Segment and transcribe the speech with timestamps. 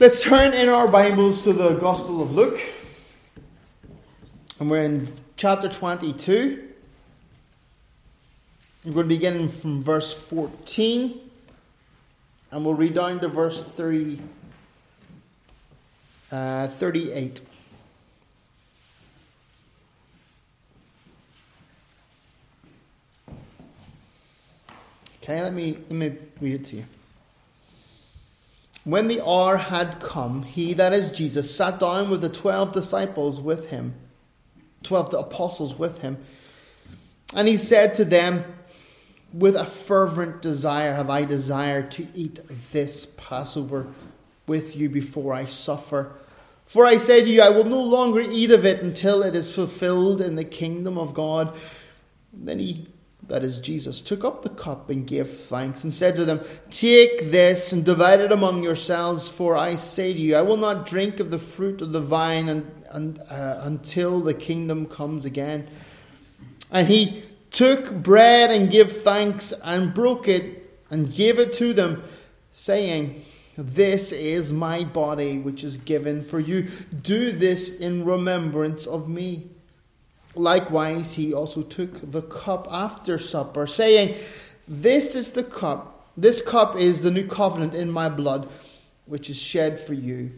[0.00, 2.60] Let's turn in our Bibles to the Gospel of Luke.
[4.60, 6.68] And we're in chapter 22.
[8.84, 11.18] We're going to begin from verse 14.
[12.52, 14.20] And we'll read down to verse 30,
[16.30, 17.40] uh, 38.
[25.20, 26.84] Okay, let me, let me read it to you.
[28.88, 33.38] When the hour had come, he, that is Jesus, sat down with the twelve disciples
[33.38, 33.94] with him,
[34.82, 36.16] twelve apostles with him.
[37.34, 38.46] And he said to them,
[39.30, 42.40] With a fervent desire have I desired to eat
[42.72, 43.88] this Passover
[44.46, 46.12] with you before I suffer.
[46.64, 49.54] For I say to you, I will no longer eat of it until it is
[49.54, 51.54] fulfilled in the kingdom of God.
[52.32, 52.86] Then he
[53.28, 57.30] that is Jesus, took up the cup and gave thanks, and said to them, Take
[57.30, 61.20] this and divide it among yourselves, for I say to you, I will not drink
[61.20, 65.68] of the fruit of the vine and, and, uh, until the kingdom comes again.
[66.70, 72.02] And he took bread and gave thanks, and broke it, and gave it to them,
[72.52, 73.26] saying,
[73.58, 76.68] This is my body, which is given for you.
[77.02, 79.50] Do this in remembrance of me.
[80.34, 84.16] Likewise, he also took the cup after supper, saying,
[84.66, 88.48] This is the cup, this cup is the new covenant in my blood,
[89.06, 90.32] which is shed for you.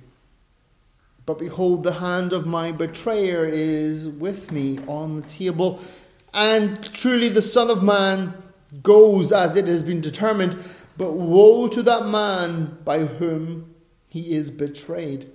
[1.27, 5.81] But behold, the hand of my betrayer is with me on the table.
[6.33, 8.35] And truly, the Son of Man
[8.83, 10.57] goes as it has been determined,
[10.97, 13.75] but woe to that man by whom
[14.09, 15.31] he is betrayed.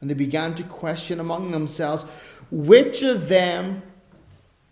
[0.00, 2.04] And they began to question among themselves
[2.52, 3.82] which of them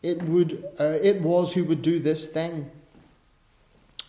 [0.02, 2.70] it would uh, it was who would do this thing.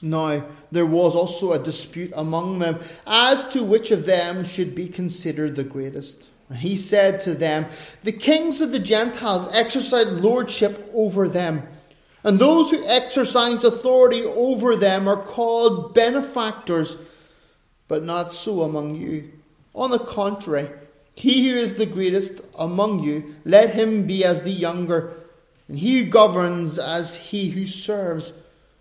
[0.02, 4.90] Now there was also a dispute among them as to which of them should be
[4.90, 6.30] considered the greatest.
[6.50, 7.68] And he said to them,
[8.04, 11.66] The kings of the Gentiles exercise lordship over them,
[12.26, 16.98] and those who exercise authority over them are called benefactors,
[17.88, 19.32] but not so among you.
[19.74, 20.70] On the contrary,
[21.22, 25.14] he who is the greatest among you, let him be as the younger,
[25.68, 28.34] and he who governs as he who serves.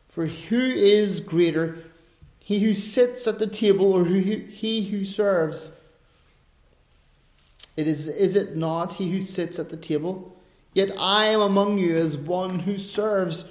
[0.08, 1.84] For who is greater,
[2.38, 5.70] he who sits at the table or who, he who serves?
[7.76, 10.34] It is, is it not he who sits at the table?
[10.72, 13.44] Yet I am among you as one who serves.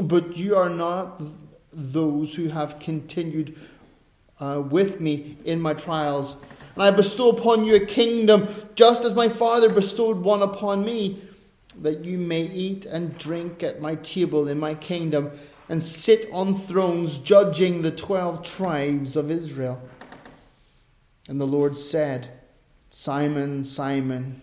[0.00, 1.20] But you are not
[1.72, 3.58] those who have continued
[4.38, 6.36] uh, with me in my trials
[6.76, 11.22] and I bestow upon you a kingdom, just as my Father bestowed one upon me,
[11.80, 15.32] that you may eat and drink at my table in my kingdom,
[15.68, 19.82] and sit on thrones judging the twelve tribes of Israel.
[21.28, 22.28] And the Lord said,
[22.90, 24.40] Simon, Simon,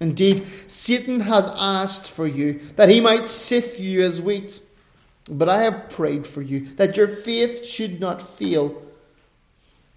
[0.00, 4.62] indeed, Satan has asked for you, that he might sift you as wheat.
[5.30, 8.82] But I have prayed for you, that your faith should not fail.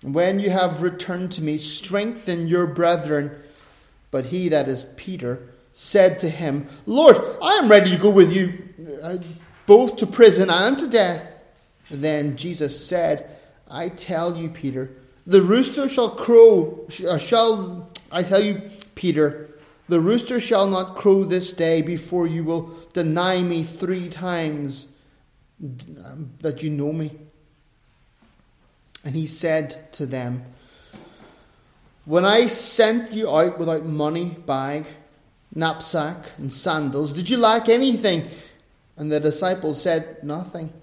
[0.06, 3.42] When you have returned to me, strengthen your brethren.
[4.12, 8.32] But he, that is Peter, said to him, Lord, I am ready to go with
[8.32, 8.54] you
[9.02, 9.18] uh,
[9.66, 11.34] both to prison and to death.
[11.90, 13.36] Then Jesus said,
[13.68, 14.92] I tell you, Peter,
[15.26, 18.62] the rooster shall crow, uh, shall, I tell you,
[18.94, 19.50] Peter,
[19.90, 24.86] the rooster shall not crow this day before you will deny me three times
[25.60, 27.12] that you know me.
[29.06, 30.44] And he said to them,
[32.06, 34.88] When I sent you out without money, bag,
[35.54, 38.28] knapsack, and sandals, did you lack anything?
[38.98, 40.74] And the disciples said, Nothing.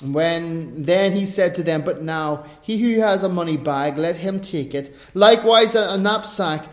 [0.00, 3.98] And when then he said to them, But now he who has a money bag,
[3.98, 4.94] let him take it.
[5.14, 6.68] Likewise a, a knapsack.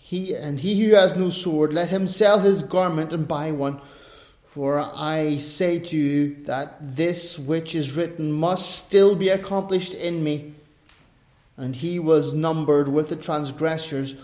[0.00, 3.80] He and he who has no sword, let him sell his garment and buy one.
[4.50, 10.24] For I say to you that this which is written must still be accomplished in
[10.24, 10.54] me.
[11.56, 14.14] And he was numbered with the transgressors.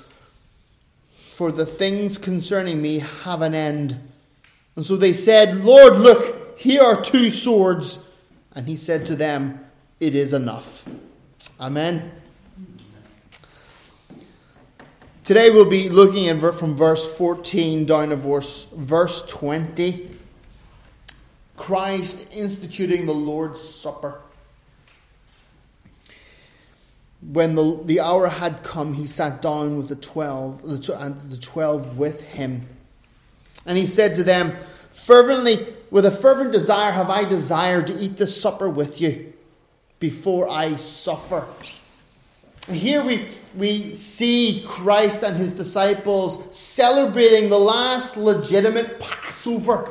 [1.31, 3.99] For the things concerning me have an end.
[4.77, 7.99] And so they said, Lord, look, here are two swords.
[8.55, 9.61] And he said to them,
[10.01, 10.89] It is enough.
[11.61, 12.13] Amen.
[15.25, 20.14] Today we'll be looking at from verse 14 down to verse, verse 20.
[21.57, 24.21] Christ instituting the Lord's Supper.
[27.23, 31.97] When the, the hour had come, he sat down with the twelve, and the twelve
[31.97, 32.63] with him.
[33.65, 34.57] And he said to them,
[34.91, 39.33] Fervently, with a fervent desire, have I desired to eat this supper with you
[40.01, 41.47] before I suffer.
[42.69, 49.91] Here we, we see Christ and his disciples celebrating the last legitimate Passover.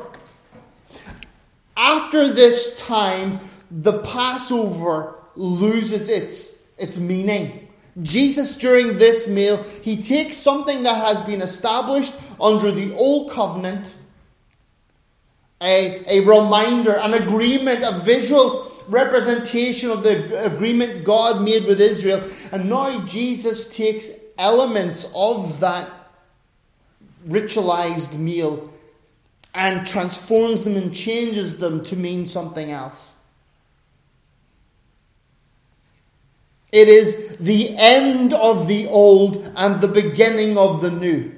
[1.76, 3.40] After this time,
[3.70, 7.68] the Passover loses its, its meaning.
[8.02, 13.94] Jesus, during this meal, he takes something that has been established under the Old Covenant,
[15.60, 22.22] a, a reminder, an agreement, a visual representation of the agreement God made with Israel.
[22.52, 25.88] And now Jesus takes elements of that
[27.28, 28.70] ritualized meal
[29.54, 33.14] and transforms them and changes them to mean something else.
[36.72, 41.30] It is the end of the old and the beginning of the new.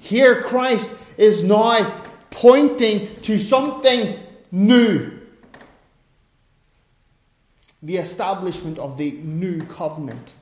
[0.00, 4.18] Here, Christ is now pointing to something
[4.50, 5.20] new.
[7.80, 10.34] The establishment of the new covenant.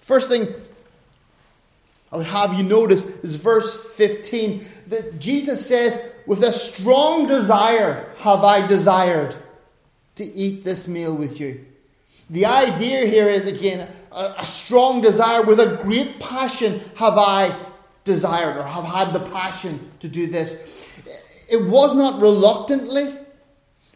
[0.00, 0.48] First thing
[2.12, 8.12] I would have you notice is verse 15 that Jesus says, With a strong desire
[8.18, 9.34] have I desired
[10.16, 11.64] to eat this meal with you.
[12.28, 17.58] The idea here is again a, a, strong desire, with a great passion have I
[18.04, 20.54] desired or have had the passion to do this.
[21.48, 23.16] It was not reluctantly.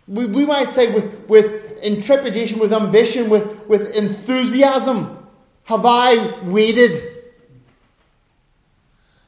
[0.09, 5.27] We, we might say with, with intrepidation, with ambition, with, with enthusiasm
[5.65, 7.16] have I waited.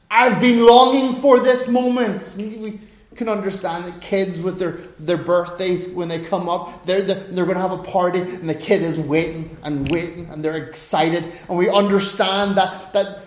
[0.09, 2.35] I've been longing for this moment.
[2.37, 2.79] We,
[3.19, 7.43] can understand that kids with their, their birthdays, when they come up, they're, the, they're
[7.43, 11.33] going to have a party and the kid is waiting and waiting and they're excited.
[11.49, 13.25] And we understand that, that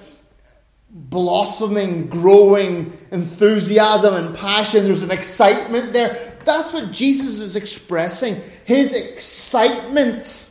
[0.89, 4.85] blossoming, growing enthusiasm and passion.
[4.85, 6.39] There's an excitement there.
[6.47, 8.41] That's what Jesus is expressing.
[8.65, 10.47] His excitement,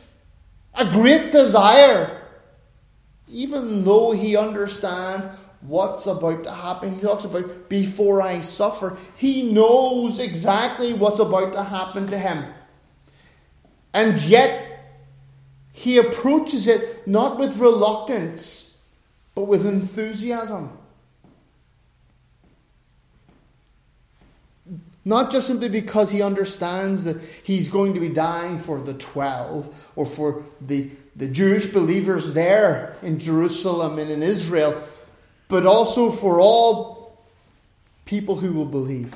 [0.74, 2.28] a great desire,
[3.26, 5.26] even though he understands
[5.62, 6.94] what's about to happen.
[6.94, 8.96] He talks about before I suffer.
[9.16, 12.52] He knows exactly what's about to happen to him.
[13.94, 14.68] And yet,
[15.72, 18.72] he approaches it not with reluctance,
[19.34, 20.78] but with enthusiasm.
[25.04, 29.90] Not just simply because he understands that he's going to be dying for the 12
[29.96, 34.80] or for the, the Jewish believers there in Jerusalem and in Israel,
[35.52, 37.14] but also for all
[38.06, 39.12] people who will believe.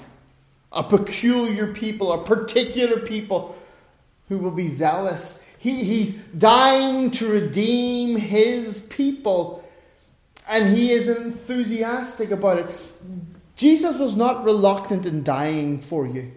[0.71, 3.57] A peculiar people, a particular people
[4.29, 5.43] who will be zealous.
[5.57, 9.67] He, he's dying to redeem his people,
[10.47, 12.67] and he is enthusiastic about it.
[13.57, 16.33] Jesus was not reluctant in dying for you.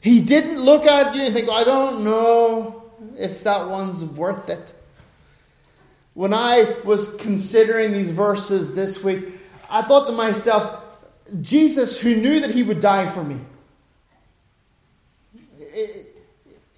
[0.00, 2.82] He didn't look at you and think, I don't know
[3.18, 4.72] if that one's worth it.
[6.16, 9.28] When I was considering these verses this week,
[9.68, 10.82] I thought to myself,
[11.42, 13.38] Jesus, who knew that he would die for me,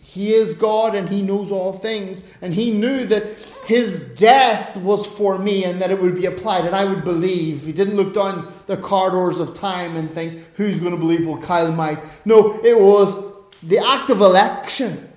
[0.03, 5.07] he is God and he knows all things, and he knew that his death was
[5.07, 7.65] for me and that it would be applied, and I would believe.
[7.65, 11.29] He didn't look down the corridors of time and think, who's going to believe?
[11.29, 12.01] Well, Kyle might.
[12.25, 13.17] No, it was
[13.63, 15.08] the act of election.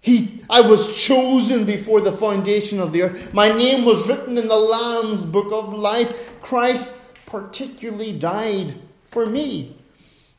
[0.00, 3.34] He, I was chosen before the foundation of the earth.
[3.34, 6.40] My name was written in the Lamb's book of life.
[6.40, 9.76] Christ particularly died for me.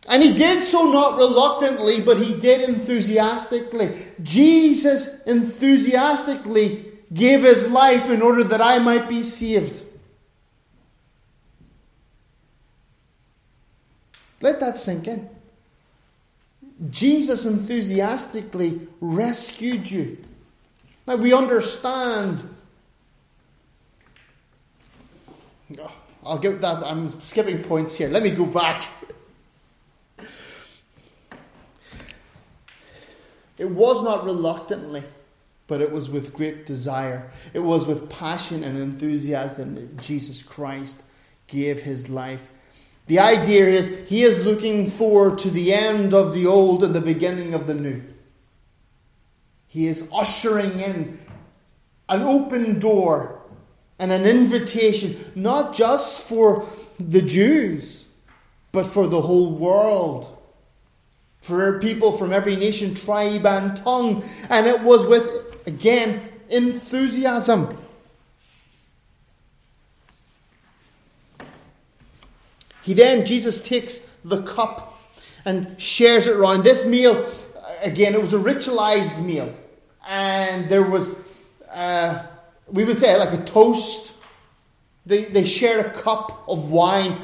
[0.09, 3.95] And he did so not reluctantly, but he did enthusiastically.
[4.23, 9.83] Jesus enthusiastically gave his life in order that I might be saved.
[14.41, 15.29] Let that sink in.
[16.89, 20.17] Jesus enthusiastically rescued you.
[21.05, 22.43] Now we understand.
[25.79, 25.91] Oh,
[26.25, 26.83] I'll give that.
[26.83, 28.09] I'm skipping points here.
[28.09, 28.87] Let me go back.
[33.57, 35.03] It was not reluctantly,
[35.67, 37.29] but it was with great desire.
[37.53, 41.03] It was with passion and enthusiasm that Jesus Christ
[41.45, 42.49] gave his life
[43.11, 47.01] the idea is he is looking forward to the end of the old and the
[47.01, 48.01] beginning of the new.
[49.67, 51.19] He is ushering in
[52.07, 53.41] an open door
[53.99, 56.65] and an invitation, not just for
[57.01, 58.07] the Jews,
[58.71, 60.37] but for the whole world.
[61.41, 64.23] For people from every nation, tribe, and tongue.
[64.49, 67.77] And it was with, again, enthusiasm.
[72.83, 74.99] He then, Jesus takes the cup
[75.45, 76.63] and shares it around.
[76.63, 77.25] This meal,
[77.81, 79.53] again, it was a ritualized meal.
[80.07, 81.11] And there was,
[81.71, 82.23] uh,
[82.67, 84.13] we would say, like a toast.
[85.05, 87.17] They, they shared a cup of wine.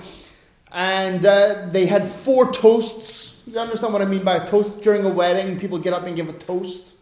[0.71, 3.41] And uh, they had four toasts.
[3.47, 4.81] You understand what I mean by a toast?
[4.81, 6.93] During a wedding, people get up and give a toast.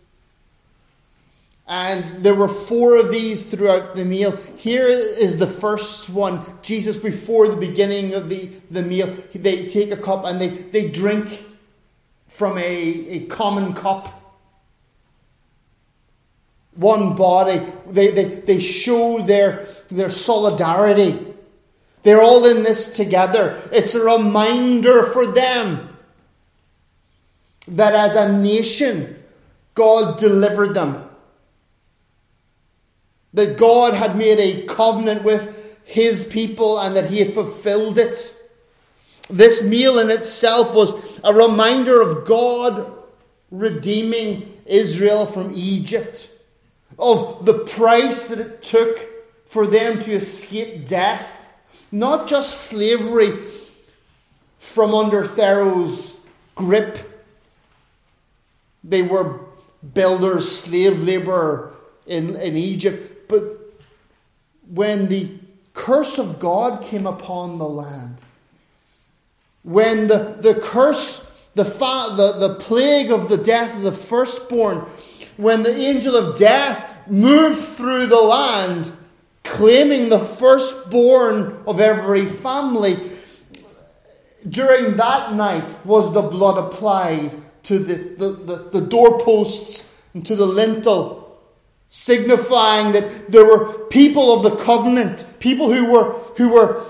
[1.68, 4.36] And there were four of these throughout the meal.
[4.56, 6.46] Here is the first one.
[6.62, 10.90] Jesus, before the beginning of the, the meal, they take a cup and they, they
[10.90, 11.44] drink
[12.28, 14.10] from a, a common cup.
[16.76, 17.66] One body.
[17.88, 21.34] They, they, they show their, their solidarity.
[22.04, 23.60] They're all in this together.
[23.72, 25.98] It's a reminder for them
[27.68, 29.24] that as a nation,
[29.74, 31.05] God delivered them
[33.36, 38.34] that God had made a covenant with his people and that he had fulfilled it.
[39.30, 42.92] This meal in itself was a reminder of God
[43.52, 46.30] redeeming Israel from Egypt,
[46.98, 49.00] of the price that it took
[49.46, 51.48] for them to escape death,
[51.92, 53.38] not just slavery
[54.60, 56.18] from under Pharaoh's
[56.56, 57.00] grip.
[58.84, 59.40] They were
[59.94, 61.74] builders, slave labor
[62.08, 63.44] in, in Egypt, but
[64.70, 65.32] when the
[65.74, 68.18] curse of God came upon the land,
[69.64, 74.86] when the, the curse, the, fa- the, the plague of the death of the firstborn,
[75.38, 78.92] when the angel of death moved through the land,
[79.44, 83.12] claiming the firstborn of every family,
[84.48, 90.36] during that night was the blood applied to the, the, the, the doorposts and to
[90.36, 91.25] the lintel
[91.88, 96.84] signifying that there were people of the covenant, people who were, who were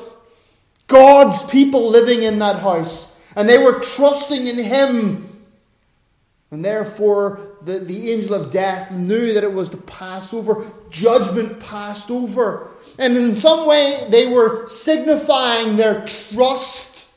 [0.88, 5.32] God's people living in that house, and they were trusting in Him.
[6.52, 12.10] And therefore, the, the angel of death knew that it was the Passover, judgment passed
[12.10, 12.70] over.
[12.98, 17.08] And in some way, they were signifying their trust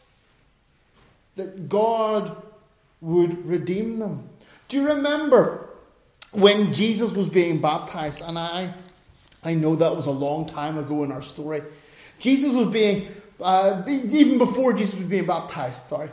[1.37, 2.37] that God
[3.01, 4.29] would redeem them.
[4.67, 5.68] Do you remember
[6.33, 8.73] when Jesus was being baptized, and I,
[9.43, 11.63] I know that was a long time ago in our story,
[12.19, 13.09] Jesus was being,
[13.41, 16.11] uh, even before Jesus was being baptized, sorry.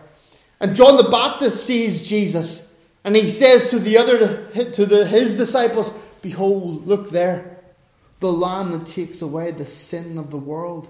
[0.60, 2.72] And John the Baptist sees Jesus,
[3.04, 5.92] and he says to the other, to the, his disciples,
[6.22, 7.60] Behold, look there,
[8.20, 10.88] the Lamb that takes away the sin of the world.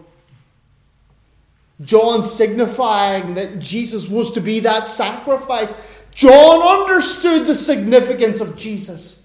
[1.84, 6.04] John signifying that Jesus was to be that sacrifice.
[6.16, 9.22] John understood the significance of Jesus.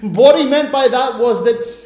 [0.00, 1.84] What he meant by that was that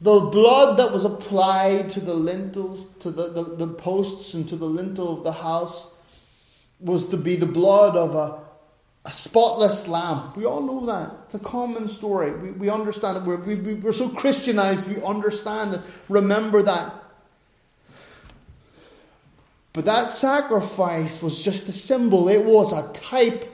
[0.00, 4.56] the blood that was applied to the lintels, to the, the, the posts, and to
[4.56, 5.92] the lintel of the house
[6.78, 8.40] was to be the blood of a,
[9.06, 10.32] a spotless lamb.
[10.36, 11.12] We all know that.
[11.26, 12.32] It's a common story.
[12.32, 13.22] We, we understand it.
[13.24, 15.80] We're, we, we're so Christianized, we understand it.
[16.08, 16.94] Remember that.
[19.72, 23.46] But that sacrifice was just a symbol, it was a type.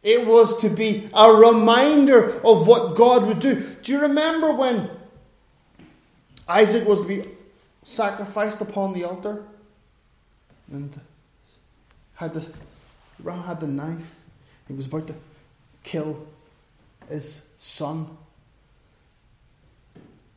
[0.00, 3.60] It was to be a reminder of what God would do.
[3.82, 4.88] Do you remember when
[6.46, 7.24] Isaac was to be
[7.82, 9.42] sacrificed upon the altar?
[10.70, 11.00] And
[12.14, 12.46] had the
[13.24, 14.14] had the knife.
[14.68, 15.14] He was about to
[15.82, 16.26] kill
[17.08, 18.16] his son.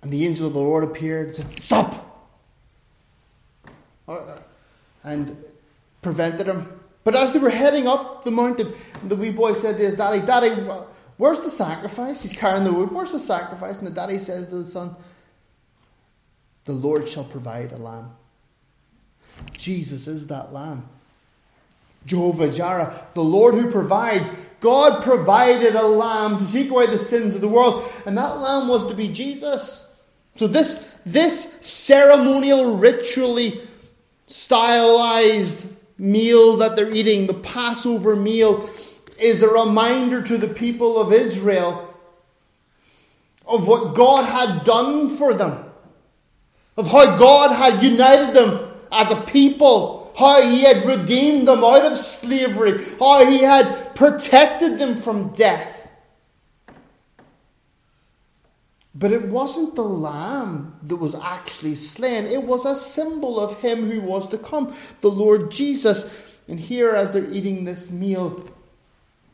[0.02, 2.08] And the angel of the Lord appeared and said, Stop!
[5.04, 5.38] And
[6.02, 6.80] prevented him.
[7.04, 10.24] But as they were heading up the mountain, the wee boy said to his daddy,
[10.24, 10.50] Daddy,
[11.18, 12.22] where's the sacrifice?
[12.22, 12.92] He's carrying the wood.
[12.92, 13.80] Where's the sacrifice?
[13.80, 14.96] And the daddy says to the son,
[16.66, 18.12] The Lord shall provide a lamb.
[19.54, 20.88] Jesus is that lamb.
[22.06, 24.30] Jehovah Jireh, the Lord who provides.
[24.60, 28.68] God provided a lamb to take away the sins of the world, and that lamb
[28.68, 29.88] was to be Jesus.
[30.36, 33.62] So this, this ceremonial, ritually
[34.28, 38.70] stylized meal that they're eating, the Passover meal,
[39.20, 41.88] is a reminder to the people of Israel
[43.46, 45.66] of what God had done for them,
[46.78, 51.86] of how God had united them as a people, how He had redeemed them out
[51.86, 55.81] of slavery, how He had protected them from death.
[59.02, 63.84] But it wasn't the lamb that was actually slain, it was a symbol of him
[63.84, 66.14] who was to come, the Lord Jesus.
[66.48, 68.48] And here, as they're eating this meal,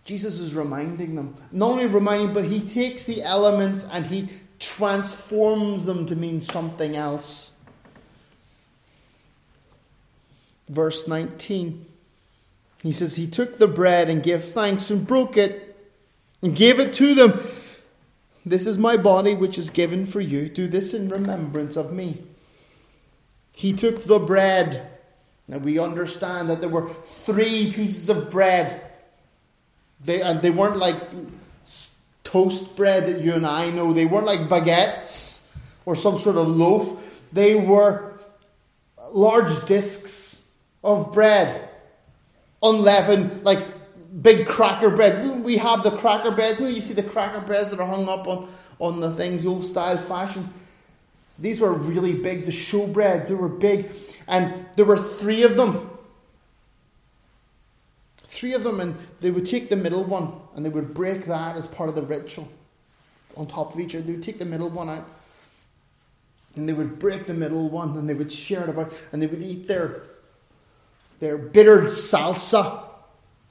[0.06, 1.34] Jesus is reminding them.
[1.52, 6.96] Not only reminding, but he takes the elements and he transforms them to mean something
[6.96, 7.52] else.
[10.70, 11.86] Verse 19.
[12.84, 15.76] He says, He took the bread and gave thanks and broke it
[16.42, 17.42] and gave it to them.
[18.50, 20.50] This is my body which is given for you.
[20.50, 22.24] Do this in remembrance of me.
[23.54, 24.90] He took the bread.
[25.48, 28.82] Now we understand that there were three pieces of bread.
[30.00, 31.02] They, and they weren't like
[32.24, 33.94] toast bread that you and I know.
[33.94, 35.42] They weren't like baguettes
[35.86, 37.22] or some sort of loaf.
[37.34, 38.14] They were
[39.12, 40.44] large discs
[40.84, 41.70] of bread,
[42.62, 43.66] unleavened, like
[44.22, 45.44] big cracker bread.
[45.44, 46.62] We have the cracker breads.
[46.62, 49.98] You see the cracker breads that are hung up on, on the things, old style
[49.98, 50.52] fashion.
[51.40, 52.46] These were really big.
[52.46, 53.92] The show bread, they were big.
[54.28, 55.90] And there were three of them.
[58.18, 61.56] Three of them, and they would take the middle one and they would break that
[61.56, 62.48] as part of the ritual
[63.36, 64.04] on top of each other.
[64.04, 65.08] They would take the middle one out
[66.56, 69.28] and they would break the middle one and they would share it about and they
[69.28, 70.04] would eat their
[71.20, 72.87] their bitter salsa,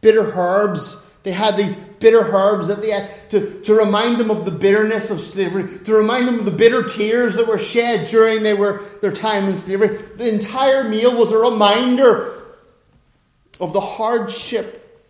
[0.07, 0.97] bitter herbs.
[1.25, 5.11] They had these bitter herbs that they had to, to remind them of the bitterness
[5.11, 8.85] of slavery, to remind them of the bitter tears that were shed during they were,
[9.03, 9.97] their time in slavery.
[9.97, 12.41] The entire meal was a reminder
[13.59, 15.05] of the hardship,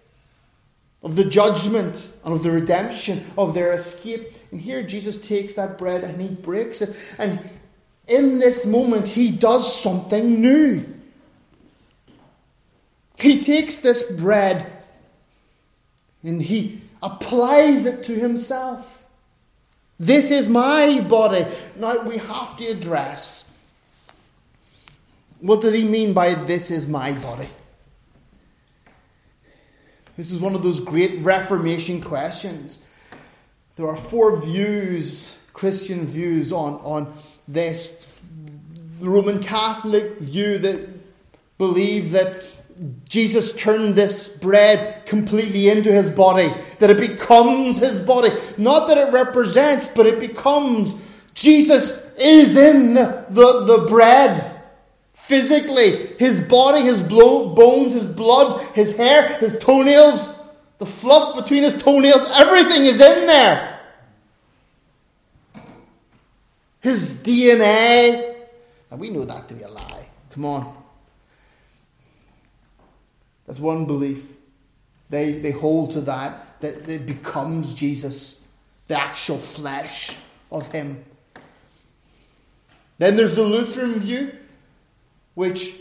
[1.02, 4.32] of the judgment, and of the redemption, of their escape.
[4.50, 6.96] And here Jesus takes that bread and he breaks it.
[7.18, 7.50] And
[8.08, 10.86] in this moment, he does something new.
[13.18, 14.72] He takes this bread
[16.26, 19.04] and he applies it to himself.
[19.98, 21.46] This is my body.
[21.76, 23.44] Now we have to address
[25.40, 27.48] what did he mean by this is my body?
[30.16, 32.78] This is one of those great Reformation questions.
[33.76, 37.14] There are four views, Christian views, on, on
[37.46, 38.12] this.
[39.00, 40.88] The Roman Catholic view that
[41.58, 42.42] believe that
[43.08, 48.30] Jesus turned this bread completely into his body, that it becomes his body.
[48.58, 50.94] Not that it represents, but it becomes.
[51.32, 54.52] Jesus is in the, the, the bread.
[55.14, 60.30] Physically, his body, his bones, his blood, his hair, his toenails,
[60.78, 63.80] the fluff between his toenails, everything is in there.
[66.80, 68.36] His DNA.
[68.90, 70.08] And we know that to be a lie.
[70.30, 70.85] Come on.
[73.46, 74.32] That's one belief.
[75.08, 78.40] They, they hold to that, that it becomes Jesus,
[78.88, 80.16] the actual flesh
[80.50, 81.04] of Him.
[82.98, 84.34] Then there's the Lutheran view,
[85.34, 85.74] which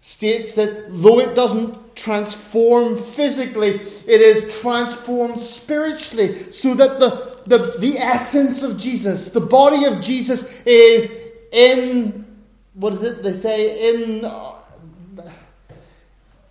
[0.00, 7.76] states that though it doesn't transform physically, it is transformed spiritually, so that the, the,
[7.78, 11.10] the essence of Jesus, the body of Jesus, is
[11.52, 12.26] in,
[12.72, 14.24] what is it they say, in.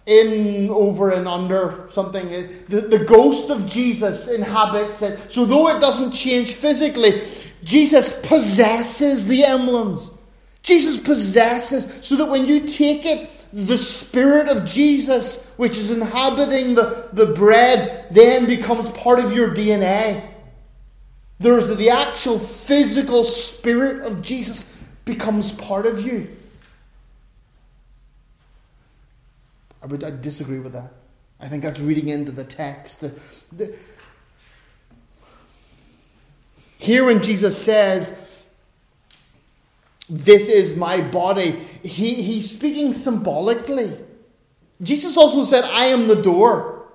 [0.05, 2.27] In, over, and under something.
[2.67, 5.31] The, the ghost of Jesus inhabits it.
[5.31, 7.23] So, though it doesn't change physically,
[7.63, 10.09] Jesus possesses the emblems.
[10.61, 16.73] Jesus possesses, so that when you take it, the Spirit of Jesus, which is inhabiting
[16.73, 20.27] the, the bread, then becomes part of your DNA.
[21.37, 24.65] There's the actual physical Spirit of Jesus
[25.05, 26.29] becomes part of you.
[29.83, 30.93] I would I disagree with that.
[31.41, 33.01] I think that's reading into the text.
[33.01, 33.11] The,
[33.51, 33.75] the,
[36.77, 38.13] here, when Jesus says,
[40.09, 43.97] This is my body, he, he's speaking symbolically.
[44.81, 46.87] Jesus also said, I am the door.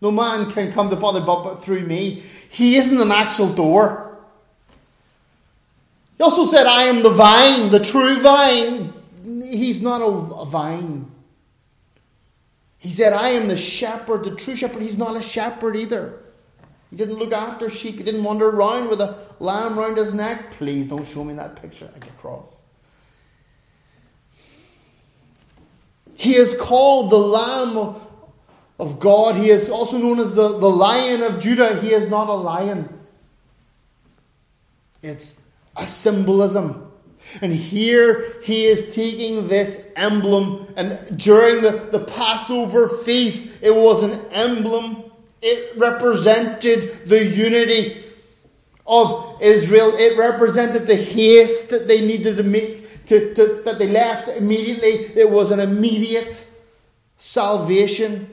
[0.00, 2.22] No man can come to Father but, but through me.
[2.48, 4.18] He isn't an actual door.
[6.16, 8.92] He also said, I am the vine, the true vine.
[9.44, 11.11] He's not a, a vine.
[12.82, 14.82] He said, I am the shepherd, the true shepherd.
[14.82, 16.18] He's not a shepherd either.
[16.90, 17.94] He didn't look after sheep.
[17.98, 20.50] He didn't wander around with a lamb round his neck.
[20.50, 21.88] Please don't show me that picture.
[21.94, 22.62] I get cross.
[26.16, 28.06] He is called the Lamb of,
[28.80, 29.36] of God.
[29.36, 31.80] He is also known as the, the Lion of Judah.
[31.80, 32.88] He is not a lion,
[35.02, 35.36] it's
[35.76, 36.91] a symbolism.
[37.40, 44.02] And here he is taking this emblem, and during the, the Passover feast, it was
[44.02, 45.04] an emblem.
[45.40, 48.04] It represented the unity
[48.86, 49.94] of Israel.
[49.96, 55.12] It represented the haste that they needed to make, to, to, that they left immediately.
[55.16, 56.44] It was an immediate
[57.16, 58.30] salvation.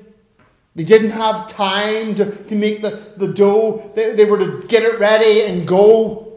[0.75, 4.83] They didn't have time to, to make the, the dough, they, they were to get
[4.83, 6.28] it ready and go.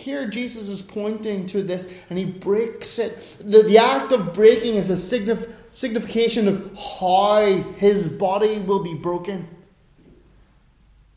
[0.00, 3.18] Here, Jesus is pointing to this and he breaks it.
[3.38, 7.44] The, the act of breaking is a signif- signification of how
[7.76, 9.46] his body will be broken.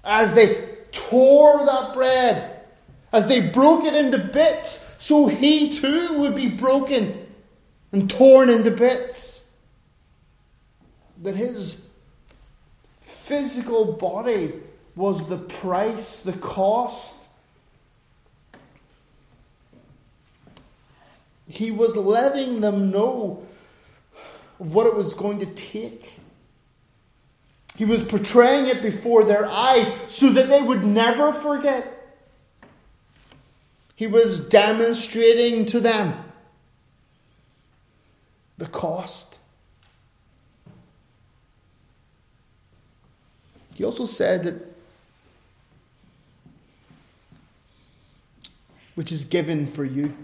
[0.03, 2.61] As they tore that bread,
[3.13, 7.25] as they broke it into bits, so he too would be broken
[7.93, 9.43] and torn into bits.
[11.21, 11.81] That his
[12.99, 14.51] physical body
[14.97, 17.22] was the price, the cost.
[21.47, 23.43] He was letting them know
[24.57, 26.19] what it was going to take.
[27.75, 31.89] He was portraying it before their eyes so that they would never forget.
[33.95, 36.23] He was demonstrating to them
[38.57, 39.39] the cost.
[43.73, 44.73] He also said that
[48.95, 50.15] which is given for you.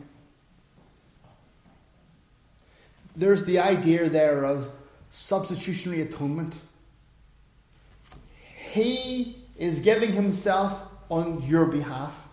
[3.20, 4.70] There's the idea there of
[5.12, 6.58] substitutionary atonement.
[8.72, 12.28] He is giving himself on your behalf.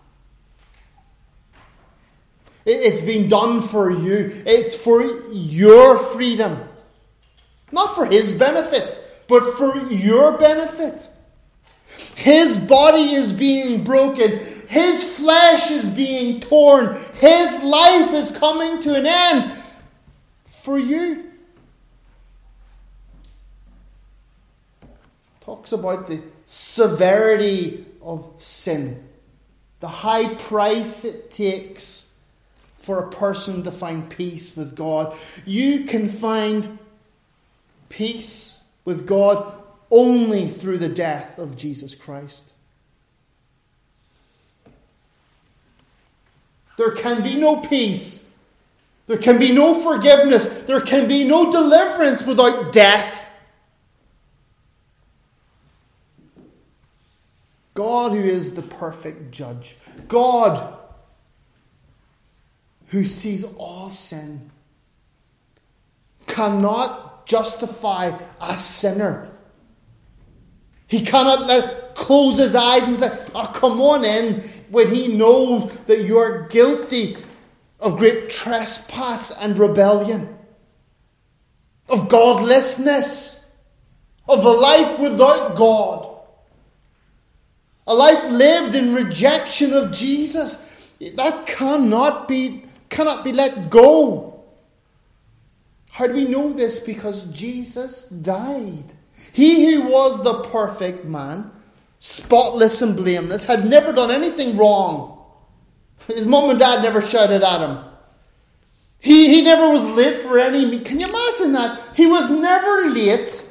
[2.65, 4.41] It's been done for you.
[4.45, 5.01] It's for
[5.33, 6.63] your freedom.
[7.69, 11.09] Not for his benefit, but for your benefit.
[12.15, 14.39] His body is being broken.
[14.69, 16.97] His flesh is being torn.
[17.15, 19.63] His life is coming to an end
[20.67, 21.23] for you.
[25.39, 29.07] Talks about the severity of sin,
[29.79, 32.07] the high price it takes
[32.79, 35.15] for a person to find peace with God.
[35.45, 36.79] You can find
[37.87, 39.53] peace with God
[39.89, 42.51] only through the death of Jesus Christ.
[46.77, 48.26] There can be no peace.
[49.07, 50.45] There can be no forgiveness.
[50.63, 53.29] There can be no deliverance without death.
[57.73, 60.77] God, who is the perfect judge, God,
[62.87, 64.49] who sees all sin,
[66.25, 69.31] cannot justify a sinner.
[70.87, 75.71] He cannot let close his eyes and say, Oh, come on in, when he knows
[75.85, 77.17] that you are guilty
[77.79, 80.37] of great trespass and rebellion,
[81.89, 83.45] of godlessness,
[84.27, 86.17] of a life without God,
[87.85, 90.57] a life lived in rejection of Jesus.
[91.15, 94.43] That cannot be cannot be let go.
[95.91, 96.79] How do we know this?
[96.79, 98.93] Because Jesus died.
[99.31, 101.51] He who was the perfect man,
[101.99, 105.16] spotless and blameless, had never done anything wrong.
[106.07, 107.79] His mom and dad never shouted at him.
[108.99, 110.79] He, he never was late for any.
[110.79, 111.79] Can you imagine that?
[111.95, 113.43] He was never late.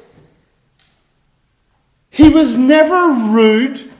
[2.09, 3.91] He was never rude.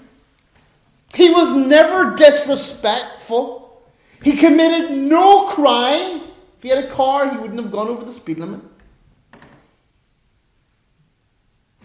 [1.14, 3.82] He was never disrespectful.
[4.24, 6.24] He committed no crime.
[6.58, 8.62] If he had a car, he wouldn't have gone over the speed limit.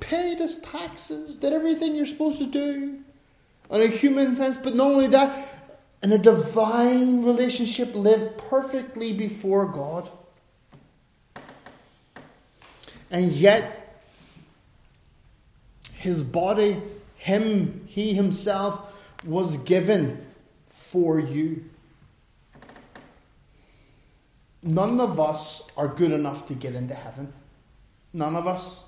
[0.01, 2.99] Paid his taxes, did everything you're supposed to do
[3.71, 5.62] on a human sense, but not only that,
[6.03, 10.11] in a divine relationship, lived perfectly before God.
[13.11, 14.03] And yet,
[15.93, 16.83] his body,
[17.17, 18.81] him, he himself,
[19.25, 20.27] was given
[20.71, 21.65] for you.
[24.62, 27.33] None of us are good enough to get into heaven.
[28.12, 28.85] None of us.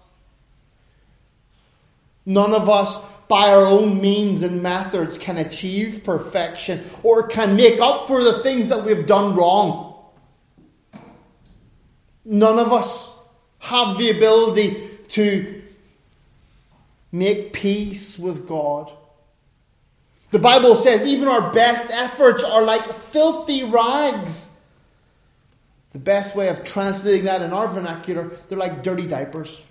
[2.26, 7.80] None of us, by our own means and methods, can achieve perfection or can make
[7.80, 9.94] up for the things that we've done wrong.
[12.24, 13.10] None of us
[13.58, 15.62] have the ability to
[17.12, 18.92] make peace with God.
[20.30, 24.48] The Bible says even our best efforts are like filthy rags
[25.94, 29.62] the best way of translating that in our vernacular, they're like dirty diapers.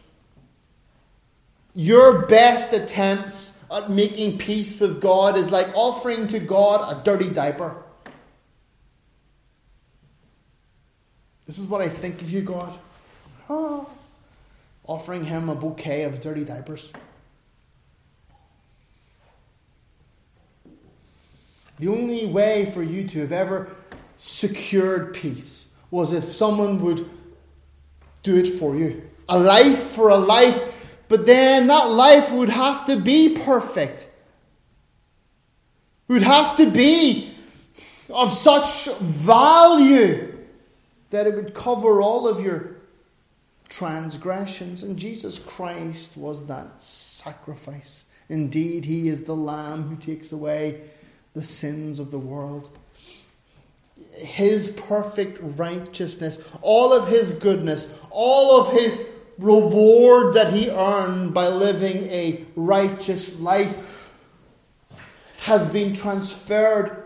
[1.73, 7.29] Your best attempts at making peace with God is like offering to God a dirty
[7.29, 7.75] diaper.
[11.45, 12.77] This is what I think of you, God.
[13.49, 13.89] Oh,
[14.85, 16.91] offering Him a bouquet of dirty diapers.
[21.79, 23.75] The only way for you to have ever
[24.15, 27.09] secured peace was if someone would
[28.21, 29.01] do it for you.
[29.27, 30.72] A life for a life,
[31.07, 34.07] but then that life would have to be perfect.
[36.07, 37.35] Would have to be
[38.09, 40.37] of such value
[41.09, 42.77] that it would cover all of your
[43.69, 44.83] transgressions.
[44.83, 48.05] And Jesus Christ was that sacrifice.
[48.29, 50.81] Indeed, He is the Lamb who takes away
[51.33, 52.69] the sins of the world.
[54.15, 58.99] His perfect righteousness, all of His goodness, all of His
[59.37, 64.11] reward that He earned by living a righteous life
[65.39, 67.03] has been transferred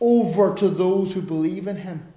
[0.00, 2.12] over to those who believe in Him.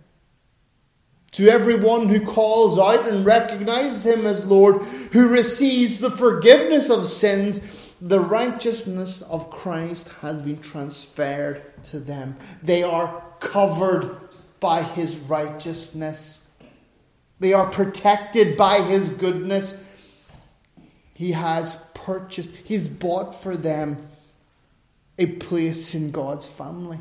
[1.33, 4.81] To everyone who calls out and recognizes him as Lord,
[5.11, 7.61] who receives the forgiveness of sins,
[8.01, 12.37] the righteousness of Christ has been transferred to them.
[12.63, 14.17] They are covered
[14.59, 16.38] by his righteousness,
[17.39, 19.75] they are protected by his goodness.
[21.13, 24.07] He has purchased, he's bought for them
[25.17, 26.99] a place in God's family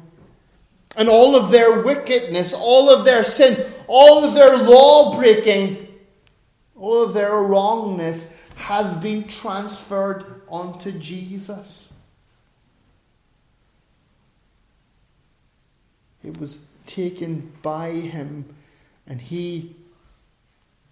[0.99, 5.87] and all of their wickedness, all of their sin, all of their law breaking,
[6.77, 11.89] all of their wrongness has been transferred onto Jesus.
[16.25, 18.45] It was taken by him,
[19.07, 19.77] and he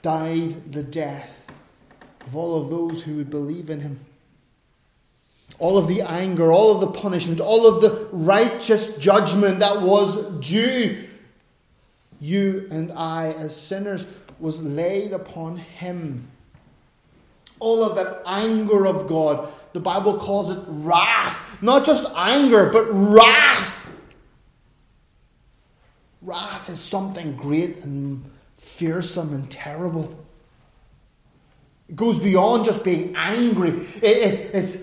[0.07, 1.51] died the death
[2.27, 3.99] of all of those who would believe in him
[5.59, 10.15] all of the anger, all of the punishment, all of the righteous judgment that was
[10.47, 11.09] due
[12.21, 14.07] you and I as sinners
[14.39, 16.29] was laid upon him.
[17.59, 21.61] All of that anger of God, the Bible calls it wrath.
[21.63, 23.87] Not just anger, but wrath.
[26.23, 28.31] Wrath is something great and
[28.77, 30.25] fearsome and terrible.
[31.89, 33.71] It goes beyond just being angry.
[33.71, 34.77] It, it, it's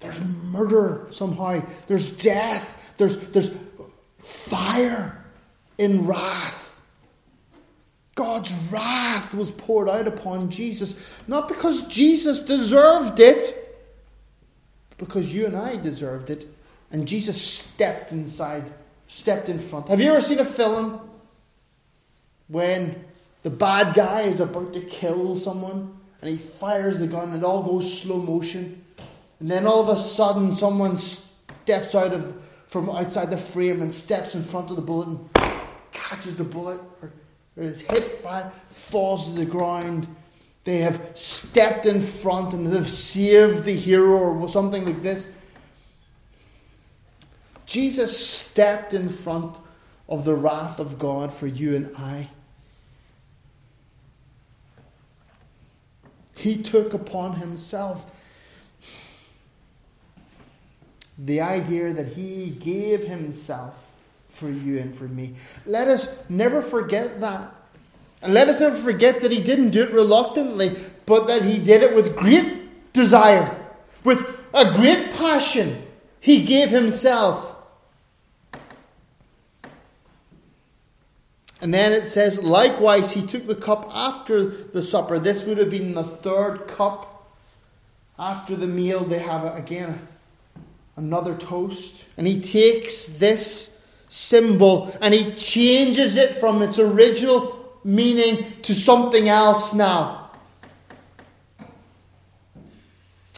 [0.00, 1.62] there's murder somehow.
[1.86, 2.94] There's death.
[2.98, 3.50] There's, there's
[4.18, 5.24] fire
[5.76, 6.80] in wrath.
[8.14, 10.94] God's wrath was poured out upon Jesus,
[11.28, 13.78] not because Jesus deserved it,
[14.96, 16.52] because you and I deserved it.
[16.90, 18.72] And Jesus stepped inside,
[19.06, 19.88] stepped in front.
[19.88, 21.07] Have you ever seen a film
[22.48, 23.04] when
[23.42, 27.62] the bad guy is about to kill someone and he fires the gun it all
[27.62, 28.84] goes slow motion?
[29.40, 33.94] And then all of a sudden, someone steps out of from outside the frame and
[33.94, 35.28] steps in front of the bullet and
[35.90, 37.10] catches the bullet, or,
[37.56, 40.06] or is hit by it, falls to the ground.
[40.64, 45.26] They have stepped in front and they've saved the hero, or something like this.
[47.64, 49.56] Jesus stepped in front
[50.08, 52.28] of the wrath of God for you and I.
[56.38, 58.06] He took upon himself
[61.18, 63.84] the idea that He gave Himself
[64.28, 65.34] for you and for me.
[65.66, 67.52] Let us never forget that.
[68.22, 71.82] And let us never forget that He didn't do it reluctantly, but that He did
[71.82, 73.56] it with great desire,
[74.04, 74.24] with
[74.54, 75.84] a great passion.
[76.20, 77.56] He gave Himself.
[81.60, 85.18] And then it says, likewise, he took the cup after the supper.
[85.18, 87.28] This would have been the third cup
[88.18, 89.04] after the meal.
[89.04, 90.06] They have again
[90.96, 92.06] another toast.
[92.16, 93.76] And he takes this
[94.08, 100.30] symbol and he changes it from its original meaning to something else now.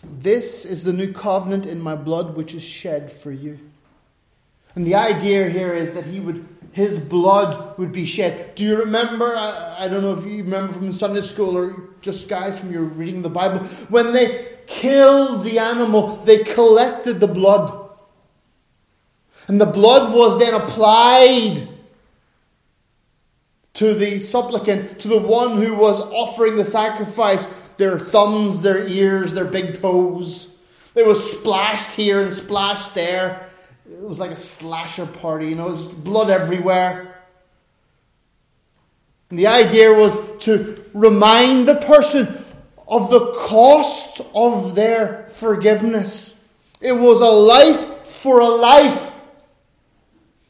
[0.03, 3.59] This is the new covenant in my blood which is shed for you.
[4.75, 8.55] And the idea here is that he would his blood would be shed.
[8.55, 9.37] Do you remember?
[9.37, 12.85] I, I, don't know if you remember from Sunday school or just guys from your
[12.85, 13.59] reading the Bible.
[13.89, 17.77] When they killed the animal, they collected the blood.
[19.49, 21.69] And the blood was then applied
[23.75, 27.47] to the supplicant, to the one who was offering the sacrifice,
[27.79, 30.49] their thumbs, their ears, their big toes.
[30.95, 33.50] It was splashed here and splashed there.
[33.87, 37.23] It was like a slasher party, you know, there's blood everywhere.
[39.31, 42.45] And the idea was to remind the person
[42.89, 46.35] of the cost of their forgiveness.
[46.81, 49.17] It was a life for a life.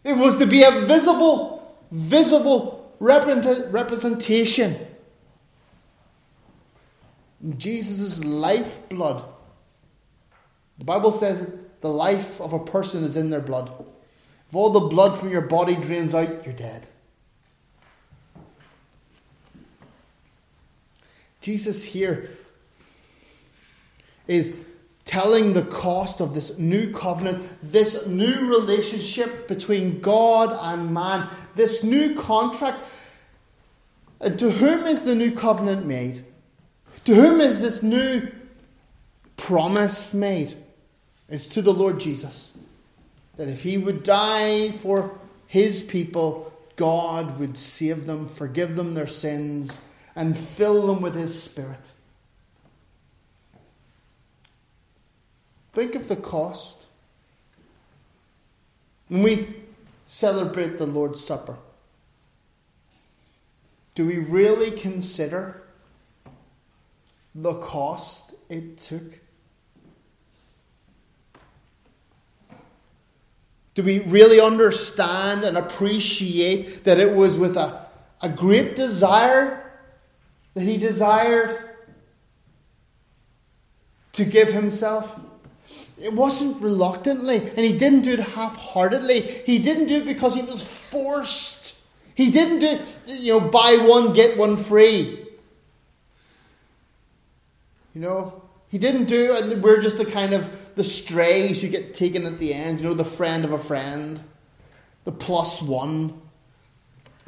[0.02, 4.86] It was to be a visible, visible representation.
[7.58, 9.24] Jesus' lifeblood.
[10.78, 11.46] The Bible says
[11.80, 13.72] the life of a person is in their blood.
[14.48, 16.88] If all the blood from your body drains out, you're dead.
[21.40, 22.30] Jesus here
[24.26, 24.52] is
[25.04, 31.82] telling the cost of this new covenant, this new relationship between God and man, this
[31.82, 32.84] new contract.
[34.20, 36.24] And to whom is the new covenant made?
[37.06, 38.30] To whom is this new
[39.36, 40.56] promise made?
[41.30, 42.50] It's to the Lord Jesus.
[43.36, 49.06] That if he would die for his people, God would save them, forgive them their
[49.06, 49.76] sins,
[50.16, 51.80] and fill them with his Spirit.
[55.72, 56.86] Think of the cost.
[59.08, 59.56] When we
[60.06, 61.56] celebrate the Lord's Supper,
[63.94, 65.62] do we really consider
[67.34, 69.20] the cost it took?
[73.74, 77.86] Do we really understand and appreciate that it was with a,
[78.20, 79.72] a great desire
[80.54, 81.76] that he desired
[84.12, 85.20] to give himself?
[85.98, 89.20] It wasn't reluctantly, and he didn't do it half heartedly.
[89.20, 91.74] He didn't do it because he was forced.
[92.14, 95.26] He didn't do it, you know, buy one, get one free.
[97.94, 100.48] You know, he didn't do and we're just the kind of
[100.80, 104.22] the strays you get taken at the end, you know, the friend of a friend,
[105.04, 106.18] the plus one.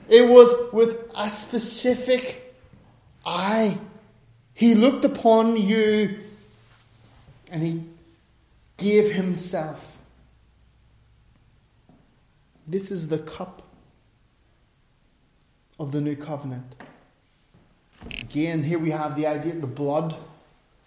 [0.08, 2.56] It was with a specific
[3.26, 3.76] eye.
[4.54, 6.18] He looked upon you
[7.50, 7.84] and he
[8.78, 9.98] gave himself.
[12.66, 13.60] This is the cup
[15.78, 16.74] of the new covenant.
[18.18, 20.16] Again, here we have the idea of the blood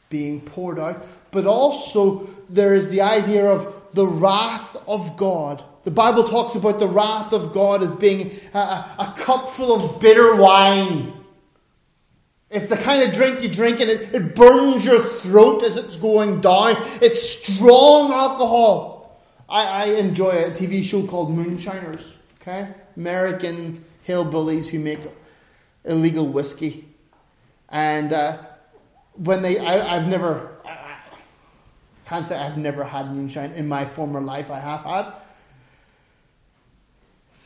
[0.09, 5.63] being poured out, but also there is the idea of the wrath of God.
[5.83, 9.99] The Bible talks about the wrath of God as being a, a, cup full of
[9.99, 11.13] bitter wine.
[12.49, 15.95] It's the kind of drink you drink and it, it burns your throat as it's
[15.95, 16.75] going down.
[17.01, 19.21] It's strong alcohol.
[19.47, 22.69] I, I enjoy a TV show called Moonshiners, okay?
[22.95, 24.99] American hillbillies who make
[25.83, 26.85] illegal whiskey.
[27.69, 28.37] And uh,
[29.17, 30.97] when they, I, have never, I
[32.05, 34.51] can't say I've never had moonshine in my former life.
[34.51, 35.13] I have had,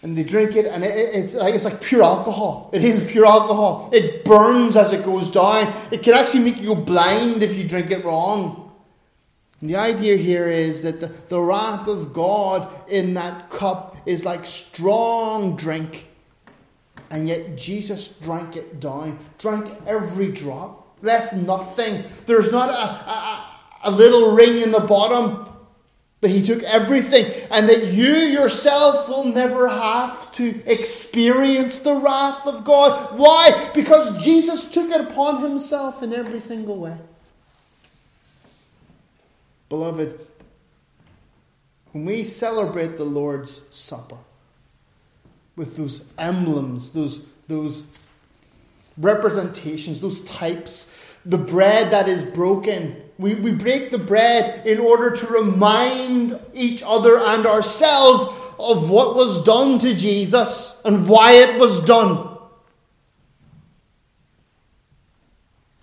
[0.02, 2.70] and they drink it, and it, it's like it's like pure alcohol.
[2.72, 3.90] It is pure alcohol.
[3.92, 5.74] It burns as it goes down.
[5.92, 8.72] It can actually make you blind if you drink it wrong.
[9.60, 14.24] And the idea here is that the, the wrath of God in that cup is
[14.24, 16.08] like strong drink.
[17.12, 22.04] And yet Jesus drank it down, drank every drop, left nothing.
[22.26, 25.50] There's not a, a, a little ring in the bottom
[26.22, 32.46] but he took everything, and that you yourself will never have to experience the wrath
[32.46, 33.18] of God.
[33.18, 33.70] Why?
[33.74, 36.98] Because Jesus took it upon himself in every single way.
[39.70, 40.20] Beloved,
[41.94, 44.18] when we celebrate the Lord's Supper
[45.56, 47.84] with those emblems, those, those
[49.00, 50.86] representations, those types,
[51.26, 56.82] the bread that is broken, we, we break the bread in order to remind each
[56.86, 58.24] other and ourselves
[58.58, 62.38] of what was done to Jesus and why it was done.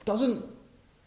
[0.04, 0.44] Doesn't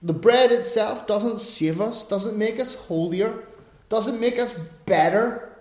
[0.02, 3.44] the bread itself doesn't save us, doesn't make us holier,
[3.90, 4.54] doesn't make us
[4.86, 5.58] better.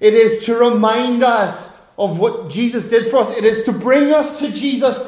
[0.00, 3.36] It is to remind us of what Jesus did for us.
[3.36, 5.00] It is to bring us to Jesus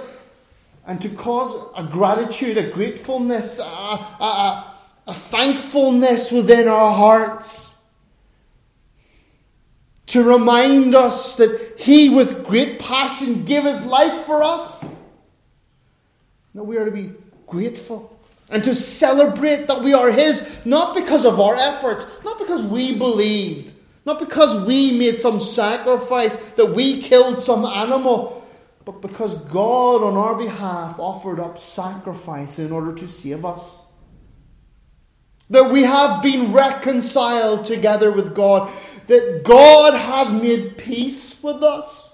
[0.86, 4.74] and to cause a gratitude, a gratefulness, a, a,
[5.06, 7.74] a thankfulness within our hearts.
[10.08, 14.88] To remind us that He, with great passion, gave His life for us.
[16.54, 17.12] That we are to be
[17.46, 18.16] grateful
[18.50, 22.96] and to celebrate that we are His, not because of our efforts, not because we
[22.96, 23.72] believed,
[24.06, 28.46] not because we made some sacrifice, that we killed some animal,
[28.84, 33.82] but because God, on our behalf, offered up sacrifice in order to save us.
[35.50, 38.72] That we have been reconciled together with God,
[39.08, 42.08] that God has made peace with us.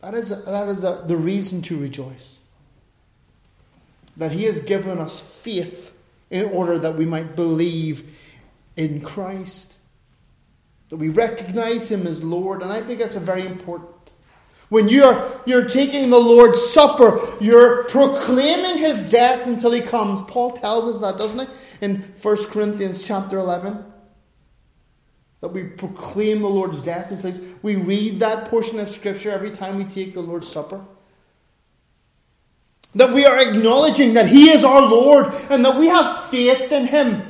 [0.00, 2.38] That is, that is a, the reason to rejoice.
[4.16, 5.92] That He has given us faith
[6.30, 8.04] in order that we might believe
[8.76, 9.75] in Christ.
[10.88, 13.90] That we recognize Him as Lord, and I think that's a very important
[14.68, 20.22] when you're, you're taking the Lord's Supper, you're proclaiming his death until he comes.
[20.22, 21.54] Paul tells us that, doesn't he?
[21.80, 23.84] In 1 Corinthians chapter 11.
[25.40, 27.54] That we proclaim the Lord's death until he's.
[27.62, 30.84] We read that portion of Scripture every time we take the Lord's Supper.
[32.96, 36.86] That we are acknowledging that He is our Lord and that we have faith in
[36.86, 37.22] Him.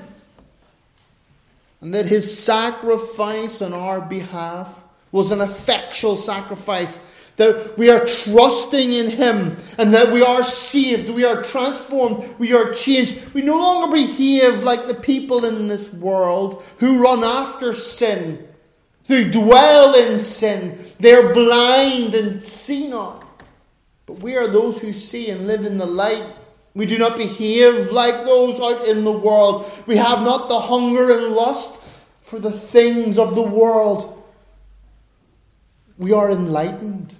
[1.86, 4.82] And that His sacrifice on our behalf
[5.12, 6.98] was an effectual sacrifice.
[7.36, 12.52] That we are trusting in Him and that we are saved, we are transformed, we
[12.52, 13.32] are changed.
[13.34, 18.48] We no longer behave like the people in this world who run after sin,
[19.06, 20.84] who dwell in sin.
[20.98, 23.44] They're blind and see not.
[24.06, 26.34] But we are those who see and live in the light.
[26.76, 29.64] We do not behave like those out in the world.
[29.86, 34.22] We have not the hunger and lust for the things of the world.
[35.96, 37.14] We are enlightened.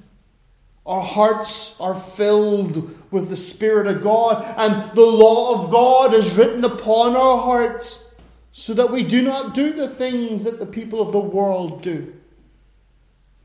[0.85, 6.37] Our hearts are filled with the Spirit of God, and the law of God is
[6.37, 8.05] written upon our hearts
[8.53, 12.13] so that we do not do the things that the people of the world do.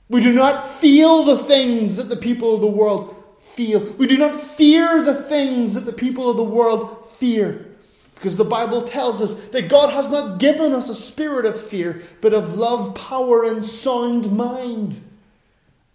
[0.09, 3.93] We do not feel the things that the people of the world feel.
[3.93, 7.67] We do not fear the things that the people of the world fear.
[8.15, 12.03] Because the Bible tells us that God has not given us a spirit of fear,
[12.21, 15.01] but of love, power, and sound mind.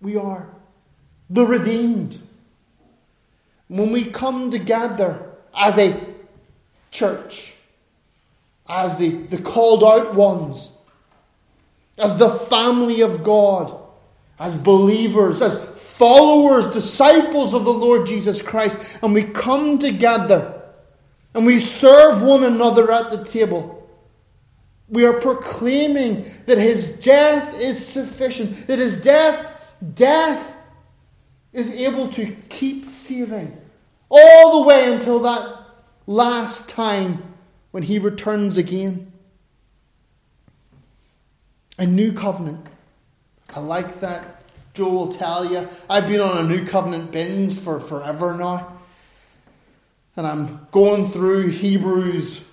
[0.01, 0.49] We are
[1.31, 2.21] the redeemed.
[3.69, 5.97] When we come together as a
[6.91, 7.55] church,
[8.69, 10.71] as the, the called out ones,
[11.99, 13.79] as the family of God,
[14.39, 15.57] as believers, as
[15.97, 20.63] followers, disciples of the Lord Jesus Christ, and we come together
[21.35, 23.89] and we serve one another at the table.
[24.89, 30.55] We are proclaiming that his death is sufficient, that his death, death
[31.53, 33.59] is able to keep saving
[34.09, 35.61] all the way until that
[36.07, 37.35] last time
[37.71, 39.13] when he returns again.
[41.79, 42.67] A new covenant.
[43.55, 44.43] I like that.
[44.77, 45.67] Joe will tell you.
[45.89, 48.77] I've been on a new covenant binge for forever now.
[50.17, 52.45] And I'm going through Hebrews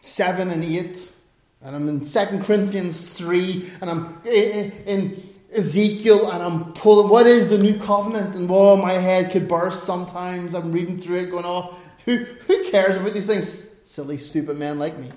[0.00, 1.12] 7 and 8.
[1.60, 3.70] And I'm in 2 Corinthians 3.
[3.82, 5.22] And I'm in
[5.54, 8.34] Ezekiel and I'm pulling, what is the new covenant?
[8.34, 10.54] And whoa, my head could burst sometimes.
[10.54, 11.76] I'm reading through it going, oh,
[12.06, 13.66] who, who cares about these things?
[13.82, 15.10] Silly, stupid men like me.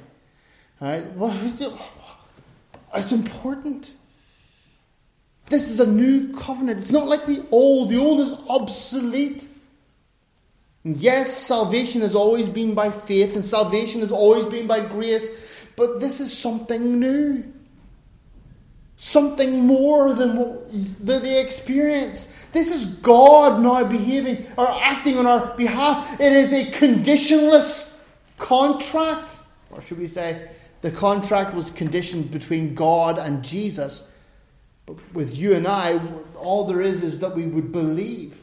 [0.81, 1.09] All right?
[1.13, 1.37] Well,
[2.93, 3.91] it's important.
[5.49, 6.79] This is a new covenant.
[6.79, 7.89] It's not like the old.
[7.89, 9.47] The old is obsolete.
[10.83, 15.29] And yes, salvation has always been by faith, and salvation has always been by grace,
[15.75, 17.43] but this is something new.
[18.95, 20.71] Something more than what
[21.05, 21.43] they.
[22.51, 26.19] This is God now behaving or acting on our behalf.
[26.19, 27.95] It is a conditionless
[28.37, 29.37] contract.
[29.71, 30.49] Or should we say,
[30.81, 34.03] the contract was conditioned between God and Jesus
[35.13, 35.99] with you and I,
[36.35, 38.41] all there is is that we would believe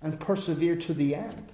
[0.00, 1.52] and persevere to the end.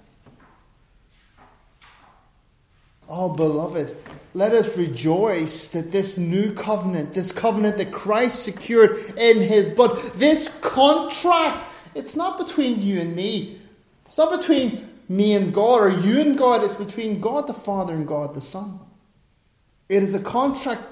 [3.07, 3.97] Oh, beloved,
[4.35, 9.97] let us rejoice that this new covenant, this covenant that Christ secured in his blood,
[10.13, 13.59] this contract, it's not between you and me.
[14.05, 16.63] It's not between me and God or you and God.
[16.63, 18.79] It's between God the Father and God the Son.
[19.89, 20.83] It is a contract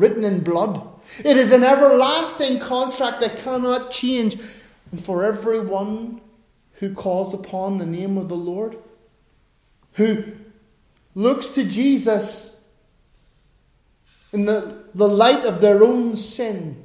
[0.00, 0.82] written in blood.
[1.24, 4.38] It is an everlasting contract that cannot change.
[4.90, 6.20] And for everyone
[6.74, 8.78] who calls upon the name of the Lord,
[9.94, 10.24] who
[11.14, 12.56] looks to Jesus
[14.32, 16.82] in the, the light of their own sin,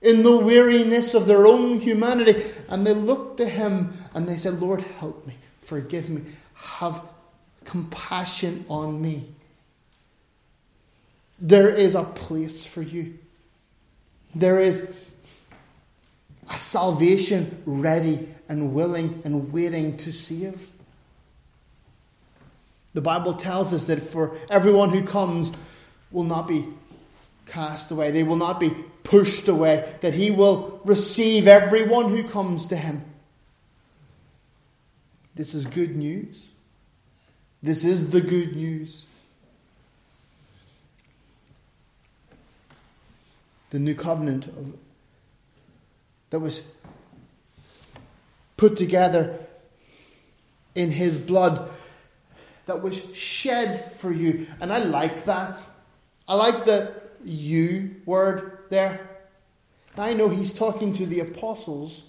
[0.00, 4.50] in the weariness of their own humanity, and they look to Him and they say,
[4.50, 6.22] Lord, help me, forgive me,
[6.54, 7.02] have
[7.64, 9.34] compassion on me.
[11.38, 13.18] There is a place for you.
[14.34, 14.86] There is
[16.48, 20.70] a salvation ready and willing and waiting to save.
[22.94, 25.52] The Bible tells us that for everyone who comes
[26.10, 26.68] will not be
[27.46, 28.70] cast away, they will not be
[29.02, 33.04] pushed away, that he will receive everyone who comes to him.
[35.34, 36.50] This is good news.
[37.62, 39.06] This is the good news.
[43.72, 44.74] The new covenant of,
[46.28, 46.60] that was
[48.58, 49.38] put together
[50.74, 51.70] in his blood
[52.66, 54.46] that was shed for you.
[54.60, 55.58] And I like that.
[56.28, 56.94] I like the
[57.24, 59.08] you word there.
[59.96, 62.02] I know he's talking to the apostles,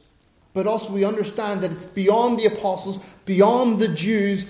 [0.53, 4.47] but also we understand that it's beyond the apostles, beyond the Jews,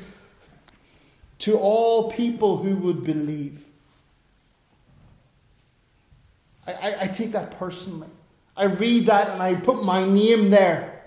[1.39, 3.65] to all people who would believe.
[6.67, 8.09] I, I, I take that personally.
[8.55, 11.01] I read that and I put my name there.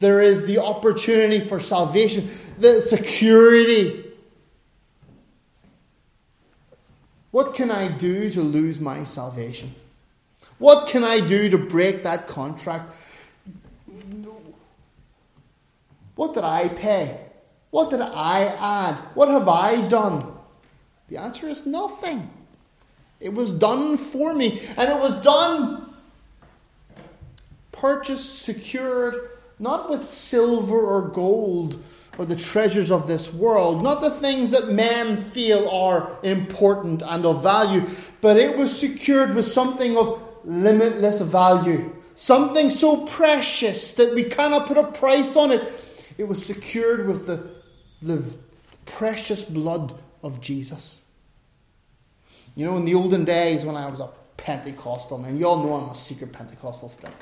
[0.00, 4.04] There is the opportunity for salvation, the security.
[7.30, 9.74] What can I do to lose my salvation?
[10.58, 12.92] What can I do to break that contract?
[16.14, 17.20] What did I pay?
[17.70, 18.96] What did I add?
[19.14, 20.32] What have I done?
[21.08, 22.30] The answer is nothing.
[23.20, 25.92] It was done for me, and it was done,
[27.72, 31.82] purchased, secured, not with silver or gold
[32.16, 37.24] or the treasures of this world, not the things that men feel are important and
[37.24, 37.86] of value,
[38.20, 44.66] but it was secured with something of limitless value, something so precious that we cannot
[44.66, 45.72] put a price on it.
[46.18, 47.48] It was secured with the,
[48.02, 48.36] the
[48.84, 51.02] precious blood of Jesus.
[52.58, 55.74] You know, in the olden days when I was a Pentecostal, man, you all know
[55.74, 57.12] I'm a secret Pentecostal still.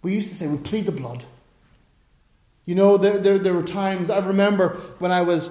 [0.00, 1.26] We used to say, we plead the blood.
[2.64, 4.70] You know, there, there, there were times, I remember
[5.00, 5.50] when I was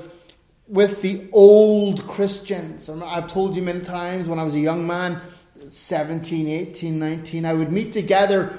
[0.68, 2.90] with the old Christians.
[2.90, 5.22] I've told you many times when I was a young man,
[5.70, 8.58] 17, 18, 19, I would meet together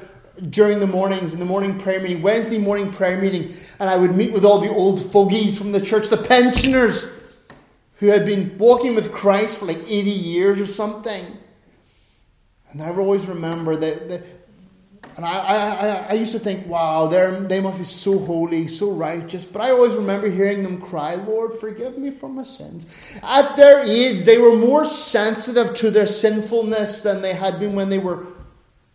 [0.51, 4.15] during the mornings in the morning prayer meeting, Wednesday morning prayer meeting, and I would
[4.15, 7.07] meet with all the old fogies from the church, the pensioners
[8.05, 11.39] who had been walking with Christ for like 80 years or something.
[12.71, 14.23] And I always remember that,
[15.17, 19.47] and I, I, I used to think, wow, they must be so holy, so righteous.
[19.47, 22.85] But I always remember hearing them cry, Lord, forgive me for my sins.
[23.23, 27.89] At their age, they were more sensitive to their sinfulness than they had been when
[27.89, 28.27] they were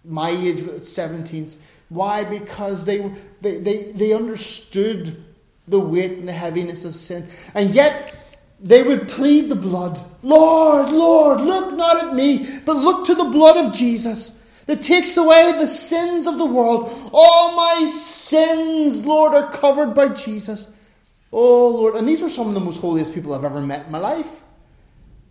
[0.05, 1.49] my age, 17.
[1.88, 2.26] Why?
[2.26, 5.24] Because they, they, they, they understood
[5.68, 7.28] the weight and the heaviness of sin.
[7.55, 8.14] And yet,
[8.62, 10.03] they would plead the blood.
[10.22, 15.18] Lord, Lord, look not at me, but look to the blood of Jesus that takes
[15.18, 16.91] away the sins of the world.
[17.14, 20.68] All my sins, Lord, are covered by Jesus.
[21.32, 21.95] Oh, Lord.
[21.95, 24.43] And these were some of the most holiest people I've ever met in my life.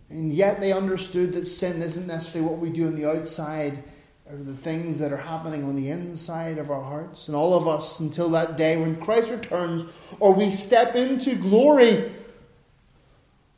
[0.09, 3.83] And yet they understood that sin isn't necessarily what we do on the outside,
[4.29, 7.27] or the things that are happening on the inside of our hearts.
[7.27, 9.85] And all of us, until that day when Christ returns
[10.19, 12.11] or we step into glory,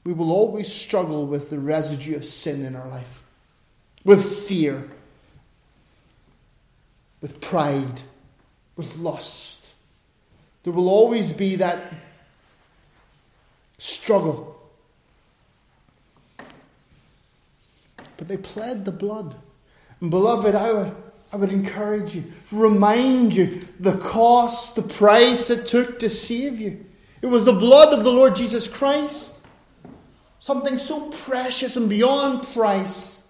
[0.04, 3.24] we will always struggle with the residue of sin in our life,
[4.04, 4.90] with fear
[7.22, 8.02] with pride,
[8.76, 9.74] with lust.
[10.64, 11.94] There will always be that
[13.78, 14.60] struggle.
[18.18, 19.36] But they pled the blood.
[20.00, 20.96] And beloved, I would,
[21.32, 26.86] I would encourage you, remind you the cost, the price it took to save you.
[27.22, 29.41] It was the blood of the Lord Jesus Christ.
[30.42, 33.24] Something so precious and beyond price.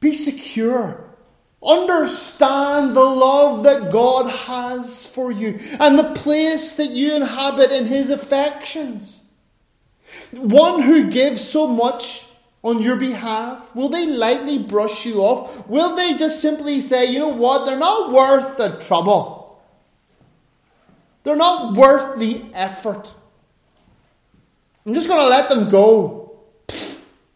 [0.00, 1.08] Be secure
[1.62, 7.86] Understand the love that God has for you and the place that you inhabit in
[7.86, 9.18] His affections.
[10.32, 12.26] One who gives so much
[12.62, 15.66] on your behalf, will they lightly brush you off?
[15.68, 19.60] Will they just simply say, you know what, they're not worth the trouble?
[21.24, 23.14] They're not worth the effort.
[24.88, 26.38] I'm just going to let them go.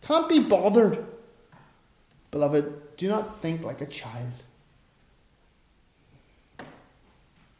[0.00, 1.04] Can't be bothered.
[2.30, 4.32] Beloved, do not think like a child.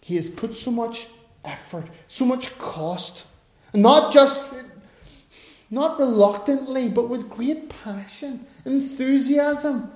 [0.01, 1.09] He has put so much
[1.45, 3.27] effort, so much cost,
[3.75, 4.41] not just,
[5.71, 9.93] not reluctantly, but with great passion, enthusiasm.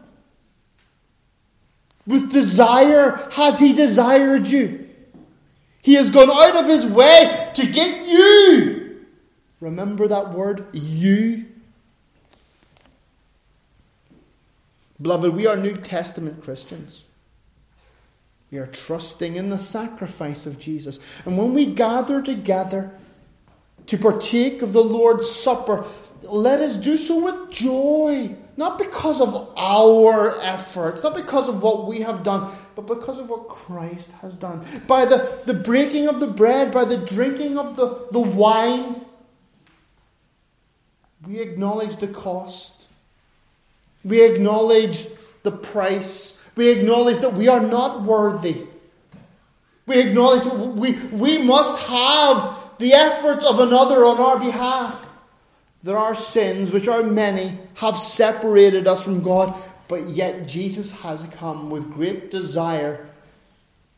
[2.07, 4.90] With desire, has He desired you?
[5.80, 8.86] He has gone out of His way to get you.
[9.61, 11.46] Remember that word, you.
[15.00, 17.04] Beloved, we are New Testament Christians.
[18.50, 20.98] We are trusting in the sacrifice of Jesus.
[21.24, 22.92] And when we gather together
[23.86, 25.84] to partake of the Lord's Supper,
[26.22, 28.36] let us do so with joy.
[28.57, 33.28] Not because of our efforts, not because of what we have done, but because of
[33.28, 34.64] what Christ has done.
[34.86, 39.05] By the, the breaking of the bread, by the drinking of the, the wine,
[41.26, 42.76] we acknowledge the cost
[44.06, 45.08] we acknowledge
[45.42, 46.40] the price.
[46.54, 48.66] We acknowledge that we are not worthy.
[49.86, 55.04] We acknowledge we, we must have the efforts of another on our behalf.
[55.82, 59.54] There are sins, which are many, have separated us from God,
[59.88, 63.08] but yet Jesus has come with great desire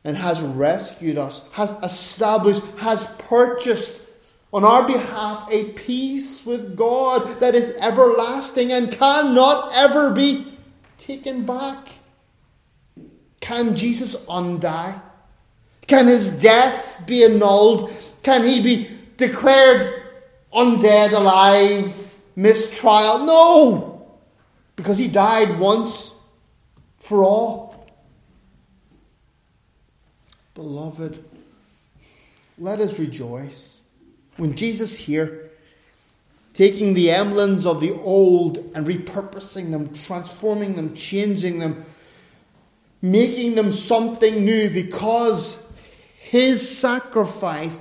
[0.05, 4.01] and has rescued us, has established, has purchased
[4.53, 10.57] on our behalf a peace with God that is everlasting and cannot ever be
[10.97, 11.89] taken back.
[13.41, 14.95] Can Jesus undie?
[15.87, 17.91] Can his death be annulled?
[18.23, 20.03] Can he be declared
[20.53, 23.21] undead, alive, mistrial?
[23.21, 24.19] No!
[24.77, 26.13] Because he died once
[26.99, 27.87] for all.
[30.55, 31.25] Beloved,
[32.59, 33.78] let us rejoice
[34.39, 35.51] when Jesus here,
[36.55, 41.85] taking the emblems of the old and repurposing them, transforming them, changing them,
[43.03, 45.59] making them something new because
[46.19, 47.81] his sacrifice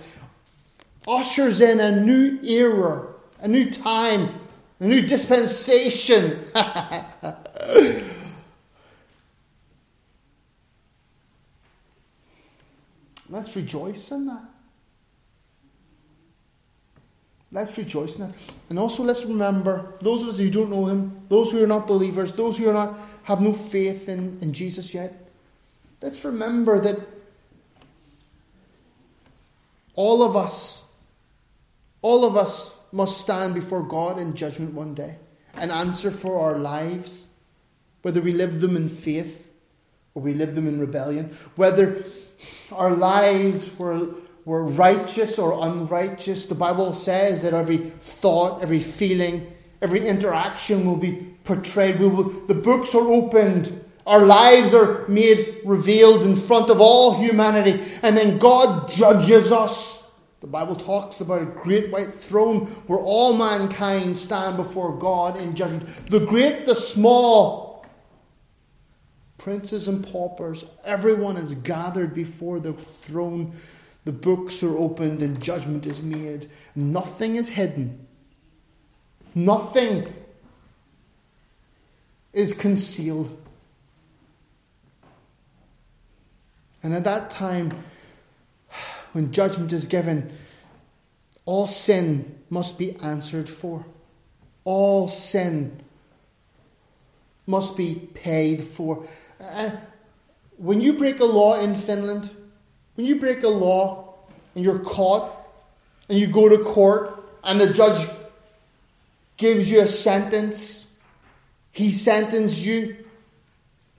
[1.07, 3.07] ushers in a new era,
[3.39, 4.33] a new time,
[4.79, 6.43] a new dispensation.
[13.29, 14.56] Let's rejoice in that.
[17.51, 18.35] Let's rejoice in that.
[18.69, 21.87] And also let's remember those of us who don't know him, those who are not
[21.87, 25.29] believers, those who are not have no faith in, in Jesus yet.
[26.01, 26.99] Let's remember that
[29.95, 30.83] all of us,
[32.01, 35.17] all of us must stand before God in judgment one day
[35.55, 37.27] and answer for our lives,
[38.01, 39.51] whether we live them in faith
[40.13, 42.03] or we live them in rebellion, whether
[42.71, 44.09] our lives were,
[44.47, 46.45] were righteous or unrighteous.
[46.45, 51.99] The Bible says that every thought, every feeling, every interaction will be portrayed.
[51.99, 53.83] We will, the books are opened.
[54.05, 57.83] Our lives are made revealed in front of all humanity.
[58.01, 60.01] And then God judges us.
[60.39, 65.57] The Bible talks about a great white throne where all mankind stand before God in
[65.57, 66.09] judgment.
[66.09, 67.85] The great, the small,
[69.37, 73.53] princes and paupers, everyone is gathered before the throne.
[74.07, 76.49] The books are opened and judgment is made.
[76.73, 78.07] Nothing is hidden.
[79.35, 80.13] Nothing
[82.31, 83.37] is concealed.
[86.81, 87.73] And at that time,
[89.11, 90.31] when judgment is given,
[91.43, 93.85] all sin must be answered for.
[94.63, 95.81] All sin
[97.45, 99.05] must be paid for.
[99.37, 99.71] Uh,
[100.55, 102.31] when you break a law in Finland,
[102.97, 104.15] when you break a law
[104.55, 105.31] and you're caught
[106.09, 108.07] and you go to court and the judge
[109.37, 110.87] gives you a sentence,
[111.71, 112.97] he sentenced you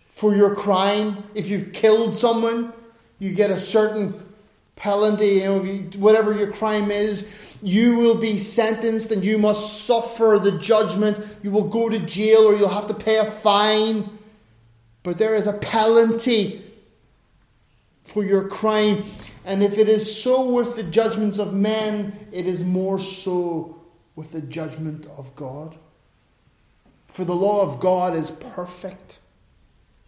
[0.09, 1.23] for your crime.
[1.33, 2.73] If you've killed someone,
[3.21, 4.21] you get a certain
[4.75, 5.61] penalty, you know,
[5.99, 7.25] whatever your crime is.
[7.63, 11.25] You will be sentenced and you must suffer the judgment.
[11.45, 14.19] You will go to jail or you'll have to pay a fine.
[15.05, 16.65] But there is a penalty
[18.09, 19.05] for your crime.
[19.45, 23.81] And if it is so with the judgments of men, it is more so
[24.17, 25.77] with the judgment of God.
[27.09, 29.19] For the law of God is perfect,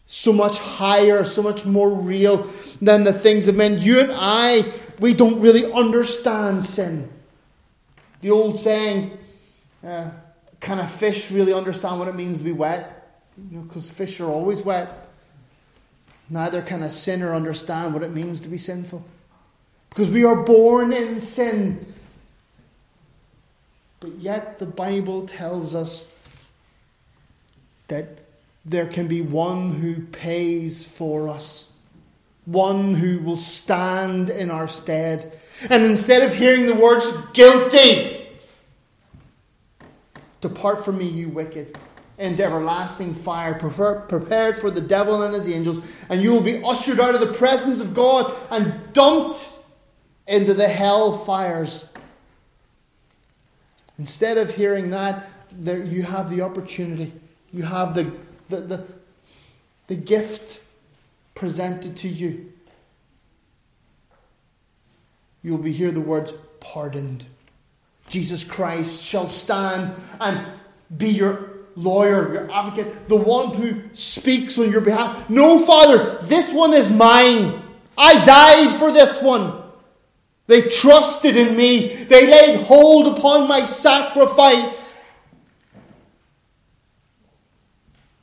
[0.07, 2.49] so much higher, so much more real
[2.81, 3.79] than the things of men.
[3.79, 4.65] You and I,
[4.99, 7.09] we don't really understand sin.
[8.21, 9.17] The old saying,
[9.85, 10.11] uh,
[10.61, 13.19] can a fish really understand what it means to be wet?
[13.51, 15.10] You know, because fish are always wet.
[16.31, 19.05] Neither can a sinner understand what it means to be sinful.
[19.89, 21.93] Because we are born in sin.
[23.99, 26.07] But yet the Bible tells us
[27.89, 28.21] that
[28.65, 31.71] there can be one who pays for us,
[32.45, 35.37] one who will stand in our stead.
[35.69, 38.29] And instead of hearing the words, guilty,
[40.41, 41.77] depart from me, you wicked
[42.21, 47.01] into everlasting fire, prepared for the devil and his angels, and you will be ushered
[47.01, 49.49] out of the presence of God and dumped
[50.27, 51.87] into the hell fires.
[53.99, 57.13] Instead of hearing that, there you have the opportunity.
[57.53, 58.13] You have the,
[58.51, 58.87] the, the,
[59.87, 60.61] the gift
[61.35, 62.53] presented to you.
[65.43, 67.25] You'll be hear the words pardoned.
[68.09, 70.47] Jesus Christ shall stand and
[70.97, 71.50] be your
[71.83, 75.29] lawyer, your advocate, the one who speaks on your behalf.
[75.29, 77.63] No, Father, this one is mine.
[77.97, 79.63] I died for this one.
[80.47, 81.95] They trusted in me.
[82.05, 84.95] They laid hold upon my sacrifice.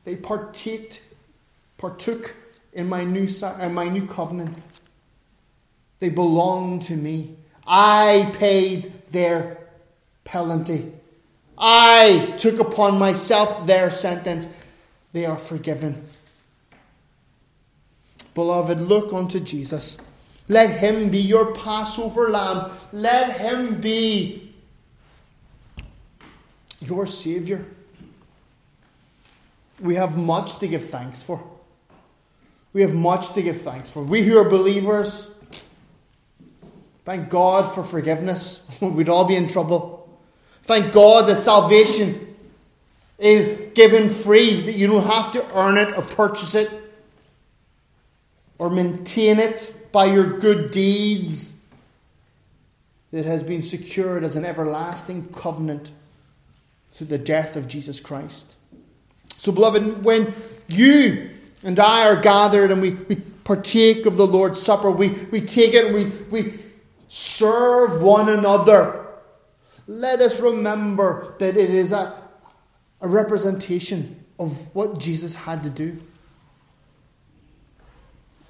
[0.03, 1.01] They partaked,
[1.77, 2.35] partook
[2.73, 3.27] in my new,
[3.59, 4.57] in my new covenant.
[5.99, 7.35] They belong to me.
[7.65, 9.69] I paid their
[10.23, 10.93] penalty.
[11.57, 14.47] I took upon myself their sentence.
[15.13, 16.05] They are forgiven.
[18.35, 19.97] Beloved, look unto Jesus.
[20.47, 22.71] Let him be your Passover lamb.
[22.93, 24.53] Let him be
[26.79, 27.65] your Saviour.
[29.79, 31.43] We have much to give thanks for.
[32.73, 34.03] We have much to give thanks for.
[34.03, 35.31] We who are believers,
[37.05, 38.65] thank God for forgiveness.
[38.81, 39.96] We'd all be in trouble.
[40.67, 42.35] Thank God that salvation
[43.17, 46.69] is given free, that you don't have to earn it or purchase it
[48.59, 51.53] or maintain it by your good deeds.
[53.13, 55.91] It has been secured as an everlasting covenant
[56.91, 58.55] through the death of Jesus Christ.
[59.37, 60.33] So, beloved, when
[60.67, 61.29] you
[61.63, 65.73] and I are gathered and we, we partake of the Lord's Supper, we, we take
[65.73, 66.59] it and we, we
[67.07, 69.06] serve one another.
[69.87, 72.21] Let us remember that it is a,
[72.99, 75.99] a representation of what Jesus had to do.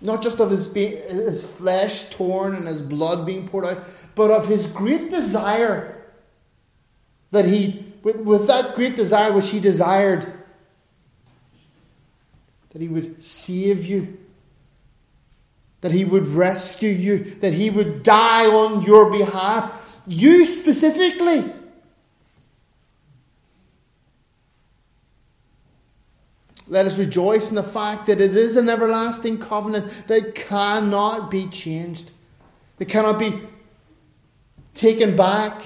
[0.02, 3.84] Not just of his, his flesh torn and his blood being poured out,
[4.16, 6.06] but of his great desire
[7.32, 10.34] that he, with, with that great desire which he desired,
[12.70, 14.18] that he would save you,
[15.82, 21.54] that he would rescue you, that he would die on your behalf, you specifically.
[26.70, 31.48] Let us rejoice in the fact that it is an everlasting covenant that cannot be
[31.48, 32.12] changed,
[32.78, 33.42] that cannot be
[34.74, 35.62] taken back.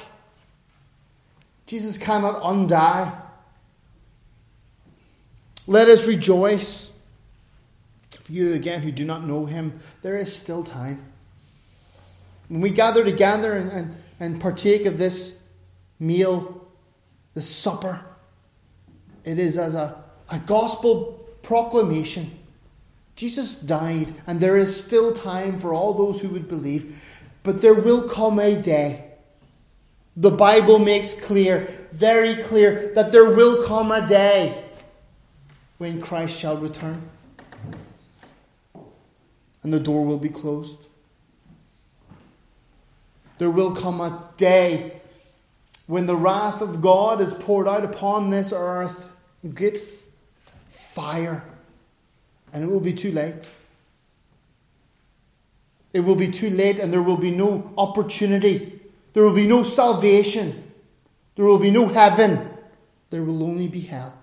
[1.66, 3.12] Jesus cannot undie.
[5.68, 6.92] Let us rejoice.
[8.30, 11.04] You again who do not know him, there is still time.
[12.48, 15.34] When we gather together and, and, and partake of this
[16.00, 16.66] meal,
[17.34, 18.06] this supper,
[19.26, 20.02] it is as a
[20.32, 22.32] a gospel proclamation.
[23.16, 27.04] Jesus died, and there is still time for all those who would believe,
[27.44, 29.06] but there will come a day.
[30.16, 34.66] The Bible makes clear, very clear, that there will come a day
[35.78, 37.10] when Christ shall return,
[39.64, 40.88] and the door will be closed.
[43.42, 45.02] There will come a day
[45.88, 49.12] when the wrath of God is poured out upon this earth.
[49.56, 49.82] Great
[50.70, 51.44] fire.
[52.54, 53.48] And it will be too late.
[55.92, 58.80] It will be too late, and there will be no opportunity.
[59.14, 60.72] There will be no salvation.
[61.36, 62.48] There will be no heaven.
[63.10, 64.14] There will only be hell.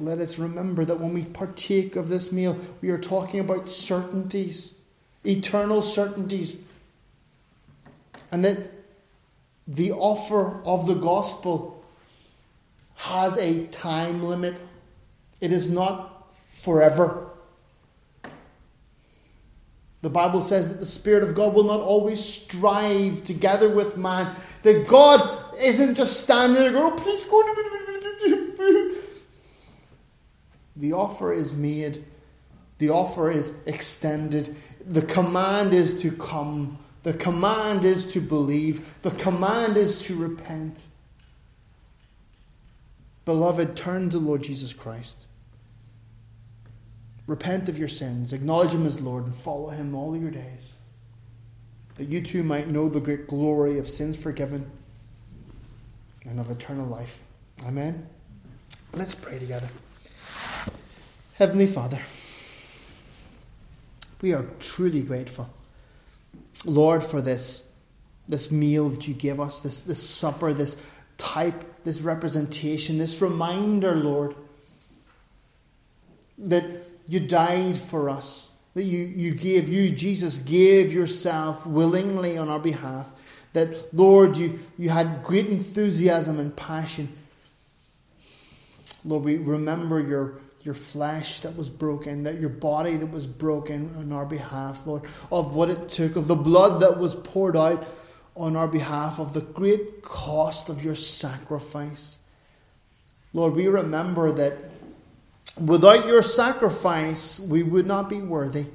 [0.00, 4.74] Let us remember that when we partake of this meal, we are talking about certainties,
[5.28, 6.62] eternal certainties.
[8.32, 8.58] And that
[9.66, 11.84] the offer of the gospel
[12.94, 14.60] has a time limit,
[15.40, 17.28] it is not forever.
[20.00, 24.34] The Bible says that the Spirit of God will not always strive together with man.
[24.62, 27.42] That God isn't just standing there going, oh, please go.
[30.78, 32.04] The offer is made,
[32.78, 34.56] the offer is extended.
[34.86, 40.84] The command is to come, the command is to believe, the command is to repent.
[43.24, 45.26] Beloved, turn to the Lord Jesus Christ.
[47.26, 50.72] Repent of your sins, acknowledge Him as Lord, and follow Him all your days,
[51.96, 54.70] that you too might know the great glory of sins forgiven
[56.24, 57.22] and of eternal life.
[57.66, 58.06] Amen.
[58.94, 59.68] Let's pray together.
[61.34, 62.00] Heavenly Father,
[64.20, 65.48] we are truly grateful,
[66.64, 67.64] Lord, for this,
[68.26, 70.76] this meal that you give us, this, this supper, this
[71.16, 74.34] type, this representation, this reminder, Lord,
[76.38, 76.64] that
[77.08, 82.60] you died for us, that you, you gave, you, Jesus, gave yourself willingly on our
[82.60, 83.08] behalf,
[83.52, 87.16] that, Lord, you, you had great enthusiasm and passion.
[89.04, 90.34] Lord, we remember your,
[90.68, 95.04] your flesh that was broken, that your body that was broken on our behalf, Lord,
[95.32, 97.86] of what it took, of the blood that was poured out
[98.36, 102.18] on our behalf of the great cost of your sacrifice.
[103.32, 104.58] Lord, we remember that
[105.58, 108.66] without your sacrifice, we would not be worthy.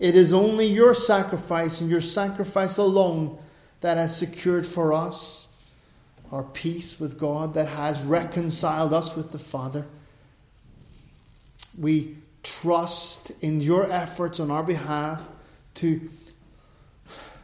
[0.00, 3.38] It is only your sacrifice and your sacrifice alone
[3.80, 5.46] that has secured for us
[6.32, 9.86] our peace with God, that has reconciled us with the Father.
[11.78, 15.26] We trust in your efforts on our behalf
[15.74, 16.10] to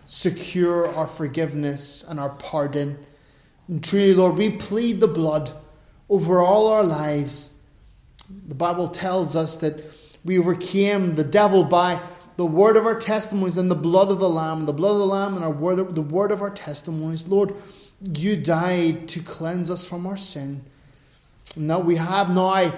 [0.07, 2.99] secure our forgiveness and our pardon.
[3.69, 5.53] And truly, Lord, we plead the blood
[6.09, 7.51] over all our lives.
[8.49, 9.85] The Bible tells us that
[10.25, 12.01] we overcame the devil by
[12.37, 15.07] the word of our testimonies and the blood of the Lamb, the blood of the
[15.07, 17.27] Lamb and our word the word of our testimonies.
[17.27, 17.55] Lord,
[18.01, 20.63] you died to cleanse us from our sin.
[21.57, 22.73] And that we have now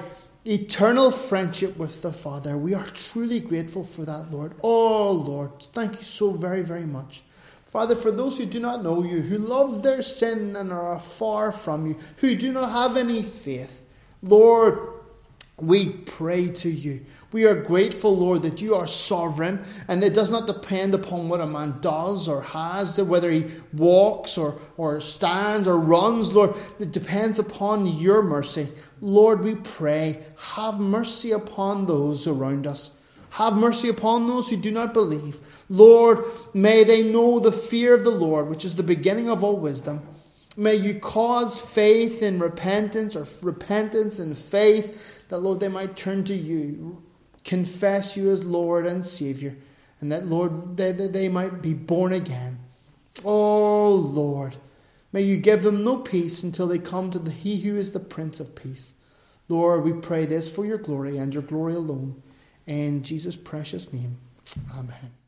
[0.44, 2.56] eternal friendship with the Father.
[2.56, 4.54] We are truly grateful for that, Lord.
[4.62, 7.22] Oh, Lord, thank you so very, very much.
[7.66, 11.52] Father, for those who do not know you, who love their sin and are far
[11.52, 13.82] from you, who do not have any faith,
[14.22, 14.78] Lord,
[15.56, 17.04] we pray to you.
[17.32, 21.40] We are grateful, Lord, that you are sovereign and it does not depend upon what
[21.40, 26.54] a man does or has, whether he walks or, or stands or runs, Lord.
[26.80, 28.72] It depends upon your mercy.
[29.00, 30.24] Lord, we pray,
[30.54, 32.90] have mercy upon those around us.
[33.30, 35.38] Have mercy upon those who do not believe.
[35.68, 39.56] Lord, may they know the fear of the Lord, which is the beginning of all
[39.56, 40.02] wisdom.
[40.56, 46.24] May you cause faith in repentance or repentance and faith that, Lord, they might turn
[46.24, 47.04] to you,
[47.44, 49.56] confess you as Lord and Savior,
[50.00, 52.58] and that, Lord, they, they might be born again.
[53.24, 54.56] Oh, Lord,
[55.12, 58.00] may you give them no peace until they come to the He who is the
[58.00, 58.94] Prince of Peace.
[59.48, 62.22] Lord, we pray this for your glory and your glory alone.
[62.66, 64.18] In Jesus' precious name,
[64.72, 65.19] Amen.